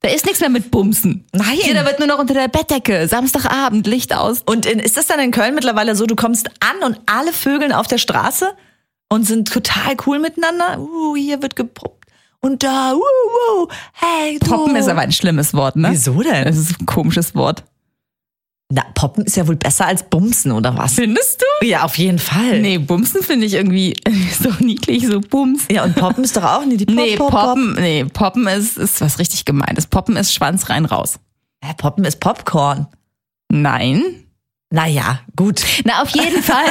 Da 0.00 0.08
ist 0.08 0.26
nichts 0.26 0.40
mehr 0.40 0.50
mit 0.50 0.70
Bumsen. 0.70 1.24
Nein. 1.32 1.58
Jeder 1.62 1.84
wird 1.84 2.00
nur 2.00 2.08
noch 2.08 2.18
unter 2.18 2.34
der 2.34 2.48
Bettdecke. 2.48 3.06
Samstagabend, 3.06 3.86
Licht 3.86 4.14
aus. 4.14 4.42
Und 4.44 4.66
in, 4.66 4.80
ist 4.80 4.96
das 4.96 5.06
dann 5.06 5.20
in 5.20 5.30
Köln 5.30 5.54
mittlerweile 5.54 5.94
so, 5.94 6.06
du 6.06 6.16
kommst 6.16 6.48
an 6.60 6.82
und 6.84 7.00
alle 7.06 7.32
Vögeln 7.32 7.72
auf 7.72 7.86
der 7.86 7.98
Straße 7.98 8.52
und 9.08 9.24
sind 9.24 9.52
total 9.52 9.96
cool 10.06 10.18
miteinander? 10.18 10.80
Uh, 10.80 11.14
hier 11.14 11.40
wird 11.40 11.54
gepoppt. 11.54 12.06
Und 12.40 12.64
da, 12.64 12.94
uh, 12.94 12.98
uh, 12.98 13.68
hey, 13.92 14.40
du. 14.40 14.50
Poppen 14.50 14.74
ist 14.74 14.88
aber 14.88 15.02
ein 15.02 15.12
schlimmes 15.12 15.54
Wort, 15.54 15.76
ne? 15.76 15.88
Wieso 15.92 16.20
denn? 16.20 16.44
Das 16.44 16.56
ist 16.56 16.80
ein 16.80 16.86
komisches 16.86 17.36
Wort. 17.36 17.62
Na, 18.74 18.86
Poppen 18.94 19.26
ist 19.26 19.36
ja 19.36 19.46
wohl 19.46 19.56
besser 19.56 19.84
als 19.86 20.02
Bumsen, 20.02 20.50
oder 20.50 20.74
was? 20.78 20.94
Findest 20.94 21.42
du? 21.42 21.66
Ja, 21.66 21.82
auf 21.82 21.98
jeden 21.98 22.18
Fall. 22.18 22.60
Nee, 22.62 22.78
Bumsen 22.78 23.22
finde 23.22 23.44
ich 23.44 23.52
irgendwie 23.52 23.94
so 24.42 24.48
niedlich, 24.60 25.06
so 25.06 25.20
Bums. 25.20 25.64
Ja, 25.70 25.84
und 25.84 25.94
Poppen 25.94 26.24
ist 26.24 26.34
doch 26.38 26.44
auch 26.44 26.64
nicht 26.64 26.80
die 26.80 26.86
Pop, 26.86 26.94
Nee, 26.96 27.16
Pop, 27.16 27.30
Pop. 27.30 27.40
Poppen, 27.48 27.74
nee, 27.74 28.04
Poppen 28.06 28.46
ist, 28.46 28.78
ist 28.78 29.02
was 29.02 29.18
richtig 29.18 29.44
gemeines. 29.44 29.86
Poppen 29.86 30.16
ist 30.16 30.32
Schwanz 30.32 30.70
rein 30.70 30.86
raus. 30.86 31.18
Hä, 31.62 31.74
Poppen 31.76 32.06
ist 32.06 32.18
Popcorn. 32.20 32.86
Nein. 33.50 34.02
Naja, 34.72 35.20
gut. 35.36 35.62
Na, 35.84 36.00
auf 36.00 36.08
jeden 36.10 36.42
Fall. 36.42 36.64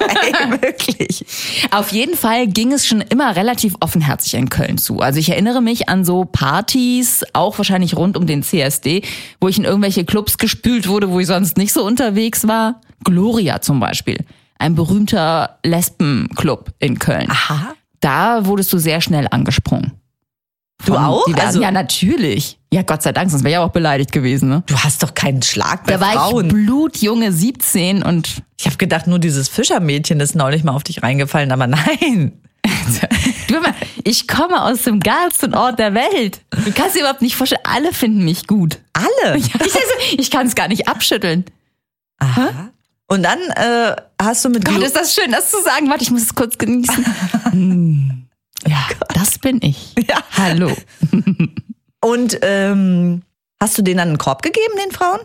Ey, 0.00 0.62
wirklich. 0.62 1.26
auf 1.70 1.92
jeden 1.92 2.16
Fall 2.16 2.46
ging 2.46 2.72
es 2.72 2.86
schon 2.86 3.02
immer 3.02 3.36
relativ 3.36 3.74
offenherzig 3.80 4.32
in 4.34 4.48
Köln 4.48 4.78
zu. 4.78 5.00
Also 5.00 5.20
ich 5.20 5.28
erinnere 5.28 5.60
mich 5.60 5.90
an 5.90 6.06
so 6.06 6.24
Partys, 6.24 7.22
auch 7.34 7.58
wahrscheinlich 7.58 7.96
rund 7.96 8.16
um 8.16 8.26
den 8.26 8.42
CSD, 8.42 9.02
wo 9.40 9.48
ich 9.48 9.58
in 9.58 9.64
irgendwelche 9.64 10.06
Clubs 10.06 10.38
gespült 10.38 10.88
wurde, 10.88 11.10
wo 11.10 11.20
ich 11.20 11.26
sonst 11.26 11.58
nicht 11.58 11.74
so 11.74 11.84
unterwegs 11.84 12.48
war. 12.48 12.80
Gloria 13.04 13.60
zum 13.60 13.78
Beispiel. 13.78 14.24
Ein 14.58 14.74
berühmter 14.74 15.58
Lesbenclub 15.62 16.70
in 16.78 16.98
Köln. 16.98 17.30
Aha. 17.30 17.74
Da 18.00 18.46
wurdest 18.46 18.72
du 18.72 18.78
sehr 18.78 19.02
schnell 19.02 19.28
angesprungen. 19.30 19.92
Du 20.84 20.94
auch? 20.96 21.24
diversen- 21.26 21.46
Also- 21.46 21.62
ja, 21.62 21.70
natürlich. 21.70 22.58
Ja, 22.72 22.82
Gott 22.82 23.02
sei 23.02 23.12
Dank, 23.12 23.30
sonst 23.30 23.44
wäre 23.44 23.52
ich 23.62 23.66
auch 23.68 23.72
beleidigt 23.72 24.10
gewesen. 24.12 24.48
Ne? 24.48 24.62
Du 24.66 24.76
hast 24.76 25.02
doch 25.02 25.14
keinen 25.14 25.42
Schlag 25.42 25.84
bei 25.84 25.92
Da 25.92 26.00
war 26.00 26.12
Frauen. 26.12 26.46
ich 26.46 26.52
blutjunge 26.52 27.32
17 27.32 28.02
und 28.02 28.42
Ich 28.58 28.66
habe 28.66 28.76
gedacht, 28.76 29.06
nur 29.06 29.18
dieses 29.18 29.48
Fischermädchen 29.48 30.18
ist 30.20 30.34
neulich 30.34 30.64
mal 30.64 30.72
auf 30.72 30.82
dich 30.82 31.02
reingefallen, 31.02 31.52
aber 31.52 31.66
nein. 31.66 32.40
du, 33.48 33.60
mal, 33.60 33.74
ich 34.04 34.26
komme 34.26 34.62
aus 34.62 34.82
dem 34.82 35.00
geilsten 35.00 35.54
Ort 35.54 35.78
der 35.78 35.94
Welt. 35.94 36.40
Du 36.64 36.72
kannst 36.72 36.96
dir 36.96 37.00
überhaupt 37.00 37.20
nicht 37.22 37.36
vorstellen, 37.36 37.60
alle 37.64 37.92
finden 37.92 38.24
mich 38.24 38.46
gut. 38.46 38.80
Alle. 38.92 39.36
Ich, 39.38 39.54
also, 39.54 39.70
ich 40.16 40.30
kann 40.30 40.46
es 40.46 40.54
gar 40.54 40.68
nicht 40.68 40.88
abschütteln. 40.88 41.44
Aha. 42.18 42.70
Und 43.06 43.22
dann 43.22 43.38
äh, 43.56 43.94
hast 44.20 44.44
du 44.44 44.48
mit 44.48 44.64
Gott, 44.64 44.76
Glo 44.76 44.84
ist 44.84 44.96
das 44.96 45.14
schön, 45.14 45.30
das 45.30 45.50
zu 45.50 45.62
sagen. 45.62 45.88
Warte, 45.90 46.02
ich 46.04 46.10
muss 46.10 46.22
es 46.22 46.34
kurz 46.34 46.56
genießen. 46.58 47.04
Ja, 48.66 48.86
das 49.14 49.38
bin 49.38 49.60
ich. 49.62 49.94
Ja. 50.08 50.18
Hallo. 50.36 50.70
und 52.04 52.38
ähm, 52.42 53.22
hast 53.60 53.78
du 53.78 53.82
denen 53.82 53.98
dann 53.98 54.08
einen 54.08 54.18
Korb 54.18 54.42
gegeben, 54.42 54.74
den 54.84 54.92
Frauen? 54.92 55.20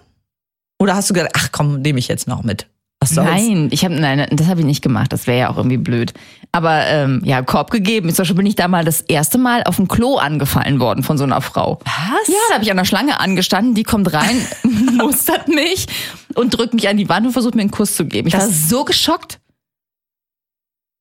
Oder 0.81 0.95
hast 0.95 1.09
du 1.09 1.13
gedacht, 1.13 1.31
ach 1.35 1.49
komm, 1.51 1.81
nehme 1.81 1.99
ich 1.99 2.07
jetzt 2.07 2.27
noch 2.27 2.43
mit? 2.43 2.67
Was 3.01 3.11
soll's? 3.11 3.29
Nein, 3.29 3.69
ich 3.71 3.85
habe 3.85 3.93
nein, 3.97 4.27
das 4.31 4.47
habe 4.47 4.59
ich 4.59 4.65
nicht 4.65 4.81
gemacht. 4.81 5.13
Das 5.13 5.25
wäre 5.25 5.39
ja 5.39 5.49
auch 5.49 5.55
irgendwie 5.55 5.77
blöd. 5.77 6.13
Aber 6.51 6.85
ähm, 6.87 7.21
ja, 7.23 7.41
Korb 7.41 7.71
gegeben. 7.71 8.09
Zum 8.09 8.23
Beispiel 8.23 8.35
bin 8.35 8.45
ich 8.45 8.55
da 8.55 8.67
mal 8.67 8.83
das 8.83 8.99
erste 9.01 9.37
Mal 9.37 9.63
auf 9.63 9.77
dem 9.77 9.87
Klo 9.87 10.17
angefallen 10.17 10.81
worden 10.81 11.03
von 11.03 11.17
so 11.17 11.23
einer 11.23 11.39
Frau. 11.39 11.79
Was? 11.85 12.27
Ja, 12.27 12.33
da 12.49 12.55
habe 12.55 12.63
ich 12.65 12.71
an 12.71 12.75
der 12.77 12.83
Schlange 12.83 13.17
angestanden. 13.21 13.73
Die 13.73 13.83
kommt 13.83 14.11
rein, 14.11 14.45
mustert 14.97 15.47
mich 15.47 15.87
und 16.35 16.57
drückt 16.57 16.73
mich 16.73 16.89
an 16.89 16.97
die 16.97 17.07
Wand 17.07 17.25
und 17.25 17.31
versucht 17.31 17.55
mir 17.55 17.61
einen 17.61 17.71
Kuss 17.71 17.95
zu 17.95 18.05
geben. 18.05 18.27
Ich 18.27 18.33
war 18.33 18.41
Das- 18.41 18.67
so 18.67 18.83
geschockt. 18.83 19.39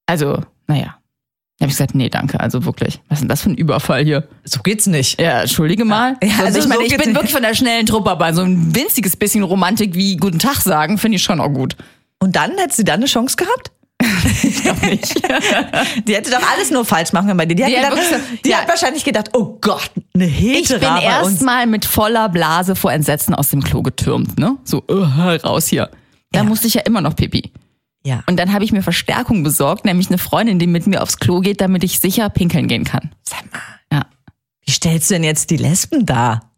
Also, 0.07 0.41
naja. 0.69 0.98
Da 1.59 1.65
habe 1.65 1.71
ich 1.73 1.77
gesagt, 1.77 1.95
nee, 1.97 2.09
danke. 2.09 2.39
Also 2.39 2.65
wirklich. 2.65 3.01
Was 3.09 3.19
ist 3.19 3.23
denn 3.23 3.29
das 3.29 3.43
für 3.43 3.51
ein 3.51 3.57
Überfall 3.57 4.05
hier? 4.05 4.29
So 4.45 4.61
geht's 4.63 4.87
nicht. 4.87 5.21
Ja, 5.21 5.41
entschuldige 5.41 5.85
mal. 5.85 6.17
Ja, 6.23 6.31
also, 6.35 6.45
also 6.45 6.59
ich 6.61 6.67
meine, 6.69 6.81
so 6.83 6.87
ich 6.87 6.97
bin 6.97 7.07
nicht. 7.09 7.15
wirklich 7.17 7.33
von 7.33 7.43
der 7.43 7.55
schnellen 7.55 7.85
Truppe, 7.85 8.11
aber 8.11 8.33
so 8.33 8.43
ein 8.43 8.75
winziges 8.77 9.17
bisschen 9.17 9.43
Romantik 9.43 9.95
wie 9.97 10.17
Guten 10.17 10.39
Tag 10.39 10.57
sagen, 10.61 10.99
finde 10.99 11.17
ich 11.17 11.23
schon 11.25 11.41
auch 11.41 11.49
gut. 11.49 11.77
Und 12.21 12.37
dann 12.37 12.53
hätte 12.59 12.75
sie 12.77 12.85
dann 12.85 12.97
eine 13.01 13.07
Chance 13.07 13.37
gehabt? 13.37 13.73
Ich 14.45 14.63
glaube 14.63 14.87
nicht. 14.87 15.15
Die 16.07 16.15
hätte 16.15 16.31
doch 16.31 16.43
alles 16.55 16.71
nur 16.71 16.85
falsch 16.85 17.13
machen 17.13 17.27
können 17.27 17.39
bei 17.39 17.47
dir. 17.47 17.57
Die, 17.57 17.65
hat, 17.65 17.71
Die 17.71 17.77
hat 17.79 17.91
gedacht, 17.91 18.11
wirklich 18.13 18.29
so- 18.31 18.39
die 18.45 18.49
ja. 18.51 18.57
hat 18.59 18.69
wahrscheinlich 18.69 19.05
gedacht, 19.05 19.31
oh 19.33 19.59
Gott, 19.61 19.91
eine 20.15 20.27
Ich 20.27 20.69
Hetera 20.71 20.79
bin 20.79 20.89
bei 21.07 21.21
uns. 21.23 21.33
erstmal 21.33 21.67
mit 21.67 21.85
voller 21.85 22.29
Blase 22.29 22.77
vor 22.77 22.93
Entsetzen 22.93 23.35
aus 23.35 23.49
dem 23.49 23.63
Klo 23.65 23.83
getürmt, 23.83 24.39
ne? 24.39 24.57
So, 24.65 24.85
uh, 24.89 25.03
raus 25.45 25.67
hier. 25.67 25.91
Da 26.31 26.41
Ja. 26.41 26.45
musste 26.45 26.69
ich 26.69 26.75
ja 26.75 26.83
immer 26.83 27.01
noch 27.01 27.17
pipi. 27.17 27.51
Ja. 28.09 28.23
Und 28.27 28.37
dann 28.39 28.53
habe 28.55 28.65
ich 28.65 28.73
mir 28.73 28.83
Verstärkung 28.83 29.43
besorgt, 29.43 29.85
nämlich 29.85 30.09
eine 30.09 30.17
Freundin, 30.19 30.59
die 30.59 30.67
mit 30.67 30.87
mir 30.87 31.03
aufs 31.03 31.19
Klo 31.19 31.41
geht, 31.41 31.61
damit 31.61 31.85
ich 31.85 32.01
sicher 32.01 32.31
pinkeln 32.31 32.67
gehen 32.67 32.85
kann. 32.85 33.11
Sag 33.23 33.45
mal, 33.53 33.61
Ja. 33.93 34.07
wie 34.65 34.71
stellst 34.71 35.11
du 35.11 35.15
denn 35.15 35.25
jetzt 35.25 35.51
die 35.51 35.57
Lesben 35.59 36.07
dar? 36.07 36.51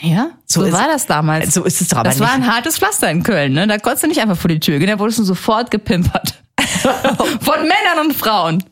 Ja, 0.00 0.28
so, 0.46 0.60
So 0.60 0.66
ist- 0.66 0.72
war 0.72 0.86
das 0.88 1.04
damals. 1.06 1.52
So 1.52 1.64
ist 1.64 1.80
es 1.82 1.88
doch 1.88 1.98
aber 1.98 2.08
das 2.08 2.18
nicht. 2.18 2.26
war 2.28 2.34
ein 2.34 2.46
hartes 2.46 2.78
Pflaster 2.78 3.10
in 3.10 3.22
Köln, 3.22 3.52
ne? 3.52 3.66
Da 3.66 3.78
konntest 3.78 4.04
du 4.04 4.08
nicht 4.08 4.20
einfach 4.20 4.36
vor 4.38 4.48
die 4.48 4.58
Tür 4.60 4.78
gehen, 4.78 4.88
da 4.88 4.98
wurdest 4.98 5.18
du 5.18 5.24
sofort 5.24 5.70
gepimpert. 5.70 6.34
Von 7.40 7.60
Männern 7.60 8.06
und 8.06 8.14
Frauen. 8.14 8.64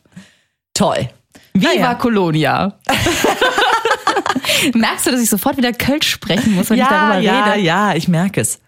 Toll. 0.73 1.09
Viva 1.53 1.69
Naja. 1.73 1.95
Colonia. 1.95 2.73
Merkst 4.73 5.07
du, 5.07 5.11
dass 5.11 5.21
ich 5.21 5.29
sofort 5.29 5.57
wieder 5.57 5.73
Kölsch 5.73 6.09
sprechen 6.09 6.53
muss, 6.55 6.69
wenn 6.69 6.77
ich 6.77 6.83
Ja, 6.83 6.89
darüber 6.89 7.19
ja, 7.19 7.43
rede? 7.53 7.61
ja, 7.65 7.93
ich 7.95 8.07
merke 8.07 8.41
es. 8.41 8.59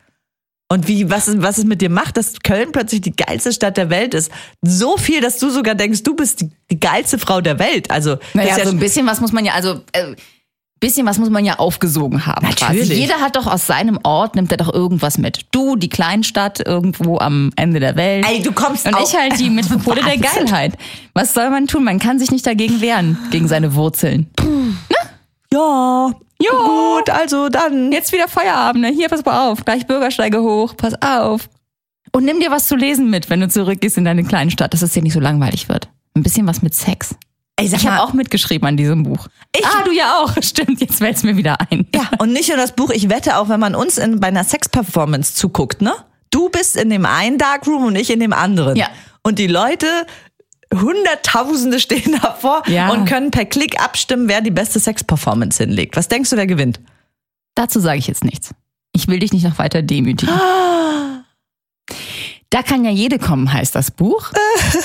Und 0.69 0.88
wie, 0.89 1.10
was, 1.10 1.27
es- 1.30 1.41
was 1.41 1.58
es 1.58 1.63
mit 1.65 1.82
dir 1.82 1.89
macht, 1.89 2.17
dass 2.17 2.39
Köln 2.43 2.71
plötzlich 2.73 2.99
die 3.01 3.15
geilste 3.15 3.53
Stadt 3.53 3.77
der 3.77 3.89
Welt 3.89 4.13
ist. 4.13 4.32
So 4.62 4.97
viel, 4.97 5.21
dass 5.21 5.38
du 5.39 5.49
sogar 5.49 5.75
denkst, 5.75 6.03
du 6.03 6.13
bist 6.15 6.41
die, 6.41 6.49
die 6.69 6.80
geilste 6.80 7.17
Frau 7.19 7.39
der 7.39 7.58
Welt. 7.58 7.89
Also, 7.89 8.17
Naja, 8.34 8.49
ist 8.51 8.58
ja 8.60 8.65
so 8.65 8.71
ein 8.71 8.80
bisschen 8.80 9.06
was 9.08 9.21
muss 9.21 9.32
man 9.32 9.45
ja, 9.45 9.53
also 9.53 9.82
äh, 9.93 10.13
bisschen 10.82 11.06
was 11.08 11.17
muss 11.19 11.30
man 11.30 11.45
ja 11.45 11.58
aufgesogen 11.58 12.25
haben. 12.25 12.45
Natürlich. 12.45 12.89
Quasi. 12.89 12.93
Jeder 12.95 13.21
hat 13.21 13.36
doch 13.38 13.47
aus 13.47 13.65
seinem 13.65 13.97
Ort, 14.03 14.36
nimmt 14.36 14.51
er 14.51 14.58
doch 14.58 14.71
irgendwas 14.73 15.17
mit. 15.17 15.45
Du, 15.51 15.75
die 15.77 15.88
Kleinstadt 15.89 16.60
irgendwo 16.67 17.17
am 17.17 17.49
Ende 17.56 17.80
der 17.80 17.95
Welt. 17.95 18.25
Ey, 18.30 18.41
du 18.43 18.51
kommst 18.51 18.86
Und 18.86 18.95
ich 19.01 19.15
halt 19.15 19.39
die 19.39 19.49
Metropole 19.49 20.03
der. 20.03 20.17
Geilheit. 20.19 20.73
Was 21.13 21.34
soll 21.34 21.49
man 21.49 21.67
tun? 21.67 21.86
Man 21.86 21.97
kann 21.99 22.19
sich 22.19 22.30
nicht 22.30 22.45
dagegen 22.45 22.82
wehren, 22.82 23.17
gegen 23.32 23.47
seine 23.47 23.73
Wurzeln. 23.73 24.27
Ja, 25.54 26.12
Ja. 26.42 26.52
gut, 26.52 27.10
also 27.10 27.50
dann. 27.50 27.92
Jetzt 27.92 28.12
wieder 28.12 28.28
Feierabend, 28.28 28.82
ne? 28.84 28.90
Hier, 28.90 29.10
pass 29.10 29.24
mal 29.26 29.50
auf. 29.50 29.64
Gleich 29.66 29.88
Bürgersteige 29.88 30.42
hoch, 30.42 30.76
pass 30.78 30.94
auf. 31.02 31.50
Und 32.12 32.26
nimm 32.26 32.40
dir 32.40 32.52
was 32.52 32.68
zu 32.68 32.76
lesen 32.76 33.10
mit, 33.10 33.30
wenn 33.30 33.42
du 33.42 33.50
zurückgehst 33.50 33.98
in 33.98 34.06
deine 34.06 34.24
kleine 34.24 34.50
Stadt, 34.52 34.74
dass 34.74 34.82
es 34.82 34.94
dir 34.94 35.04
nicht 35.04 35.14
so 35.14 35.20
langweilig 35.20 35.68
wird. 35.70 35.90
Ein 36.16 36.24
bisschen 36.24 36.48
was 36.48 36.62
mit 36.62 36.74
Sex. 36.74 37.16
Ey, 37.60 37.66
Ich 37.66 37.88
habe 37.88 38.02
auch 38.04 38.14
mitgeschrieben 38.14 38.68
an 38.68 38.78
diesem 38.78 39.04
Buch. 39.04 39.28
Ich- 39.56 39.66
ah, 39.66 39.84
du 39.84 39.92
ja 39.92 40.20
auch. 40.20 40.32
Stimmt, 40.42 40.80
jetzt 40.80 41.00
fällt's 41.00 41.24
mir 41.24 41.38
wieder 41.38 41.58
ein. 41.72 41.88
Ja, 41.94 42.04
und 42.20 42.32
nicht 42.32 42.48
nur 42.50 42.58
das 42.58 42.74
Buch, 42.74 42.92
ich 42.92 43.10
wette 43.10 43.38
auch, 43.38 43.50
wenn 43.50 43.60
man 43.60 43.76
uns 43.76 43.98
in, 43.98 44.20
bei 44.20 44.28
einer 44.28 44.44
Sex-Performance 44.44 45.34
zuguckt, 45.36 45.82
ne? 45.82 45.94
Du 46.30 46.50
bist 46.50 46.76
in 46.76 46.90
dem 46.90 47.06
einen 47.06 47.38
Darkroom 47.38 47.86
und 47.86 47.96
ich 47.96 48.10
in 48.12 48.20
dem 48.20 48.34
anderen. 48.34 48.76
Ja. 48.76 48.88
Und 49.24 49.40
die 49.40 49.48
Leute, 49.48 49.88
Hunderttausende 50.73 51.80
stehen 51.80 52.19
davor 52.21 52.63
Ja. 52.67 52.89
und 52.89 53.06
können 53.06 53.32
per 53.32 53.45
Klick 53.45 53.82
abstimmen, 53.82 54.27
wer 54.27 54.41
die 54.41 54.51
beste 54.51 54.80
Sex-Performance 54.80 55.63
hinlegt. 55.63 55.95
Was 55.95 56.08
denkst 56.08 56.30
du, 56.30 56.36
wer 56.36 56.47
gewinnt? 56.47 56.80
Dazu 57.56 57.80
sage 57.80 57.99
ich 57.99 58.08
jetzt 58.08 58.23
nichts. 58.23 58.51
Ich 58.93 59.08
will 59.08 59.19
dich 59.19 59.32
nicht 59.34 59.43
noch 59.43 59.58
weiter 59.60 59.82
demütigen. 59.82 60.34
Da 62.49 62.63
kann 62.63 62.86
ja 62.86 62.91
jede 62.91 63.19
kommen, 63.19 63.51
heißt 63.51 63.75
das 63.75 63.91
Buch. 63.91 64.32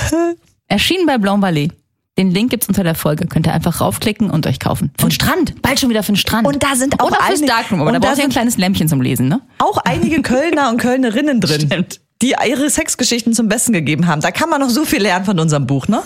Erschienen 0.69 1.07
bei 1.07 1.17
Blanc 1.19 1.41
Ballet. 1.41 1.71
Den 2.19 2.31
Link 2.31 2.51
gibt's 2.51 2.67
unter 2.69 2.83
der 2.85 2.95
Folge. 2.97 3.27
Könnt 3.27 3.47
ihr 3.47 3.55
einfach 3.55 3.81
raufklicken 3.81 4.31
und 4.31 4.47
euch 4.47 4.59
kaufen. 4.59 4.91
Für 4.99 5.07
den 5.07 5.13
Strand. 5.13 5.63
Bald 5.63 5.79
schon 5.81 5.89
wieder 5.89 6.03
für 6.03 6.13
den 6.13 6.17
Strand. 6.17 6.47
Und 6.47 6.63
da 6.63 6.75
sind 6.75 7.01
auch 7.01 7.07
Oder 7.07 7.17
fürs 7.17 7.29
einige- 7.39 7.47
Darkroom. 7.47 7.81
Aber 7.81 7.89
und 7.89 7.95
da 7.95 8.01
braucht 8.07 8.19
ihr 8.19 8.25
ein 8.25 8.31
kleines 8.31 8.59
Lämpchen 8.59 8.89
zum 8.89 9.01
Lesen, 9.01 9.29
ne? 9.29 9.41
Auch 9.59 9.79
einige 9.79 10.21
Kölner 10.23 10.71
und 10.71 10.79
Kölnerinnen 10.79 11.41
drin, 11.41 11.61
Stimmt 11.67 12.01
die 12.23 12.35
ihre 12.47 12.71
Sexgeschichten 12.71 13.35
zum 13.35 13.49
Besten 13.49 13.73
gegeben 13.73 14.07
haben. 14.07 14.21
Da 14.23 14.31
kann 14.31 14.49
man 14.49 14.61
noch 14.61 14.71
so 14.71 14.85
viel 14.85 15.03
lernen 15.03 15.25
von 15.25 15.39
unserem 15.39 15.67
Buch, 15.67 15.89
ne? 15.89 16.03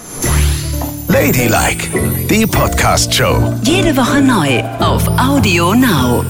Ladylike, 1.09 1.89
die 2.29 2.47
Podcast-Show. 2.47 3.55
Jede 3.63 3.97
Woche 3.97 4.21
neu 4.21 4.63
auf 4.81 5.07
Audio 5.19 5.75
Now. 5.75 6.25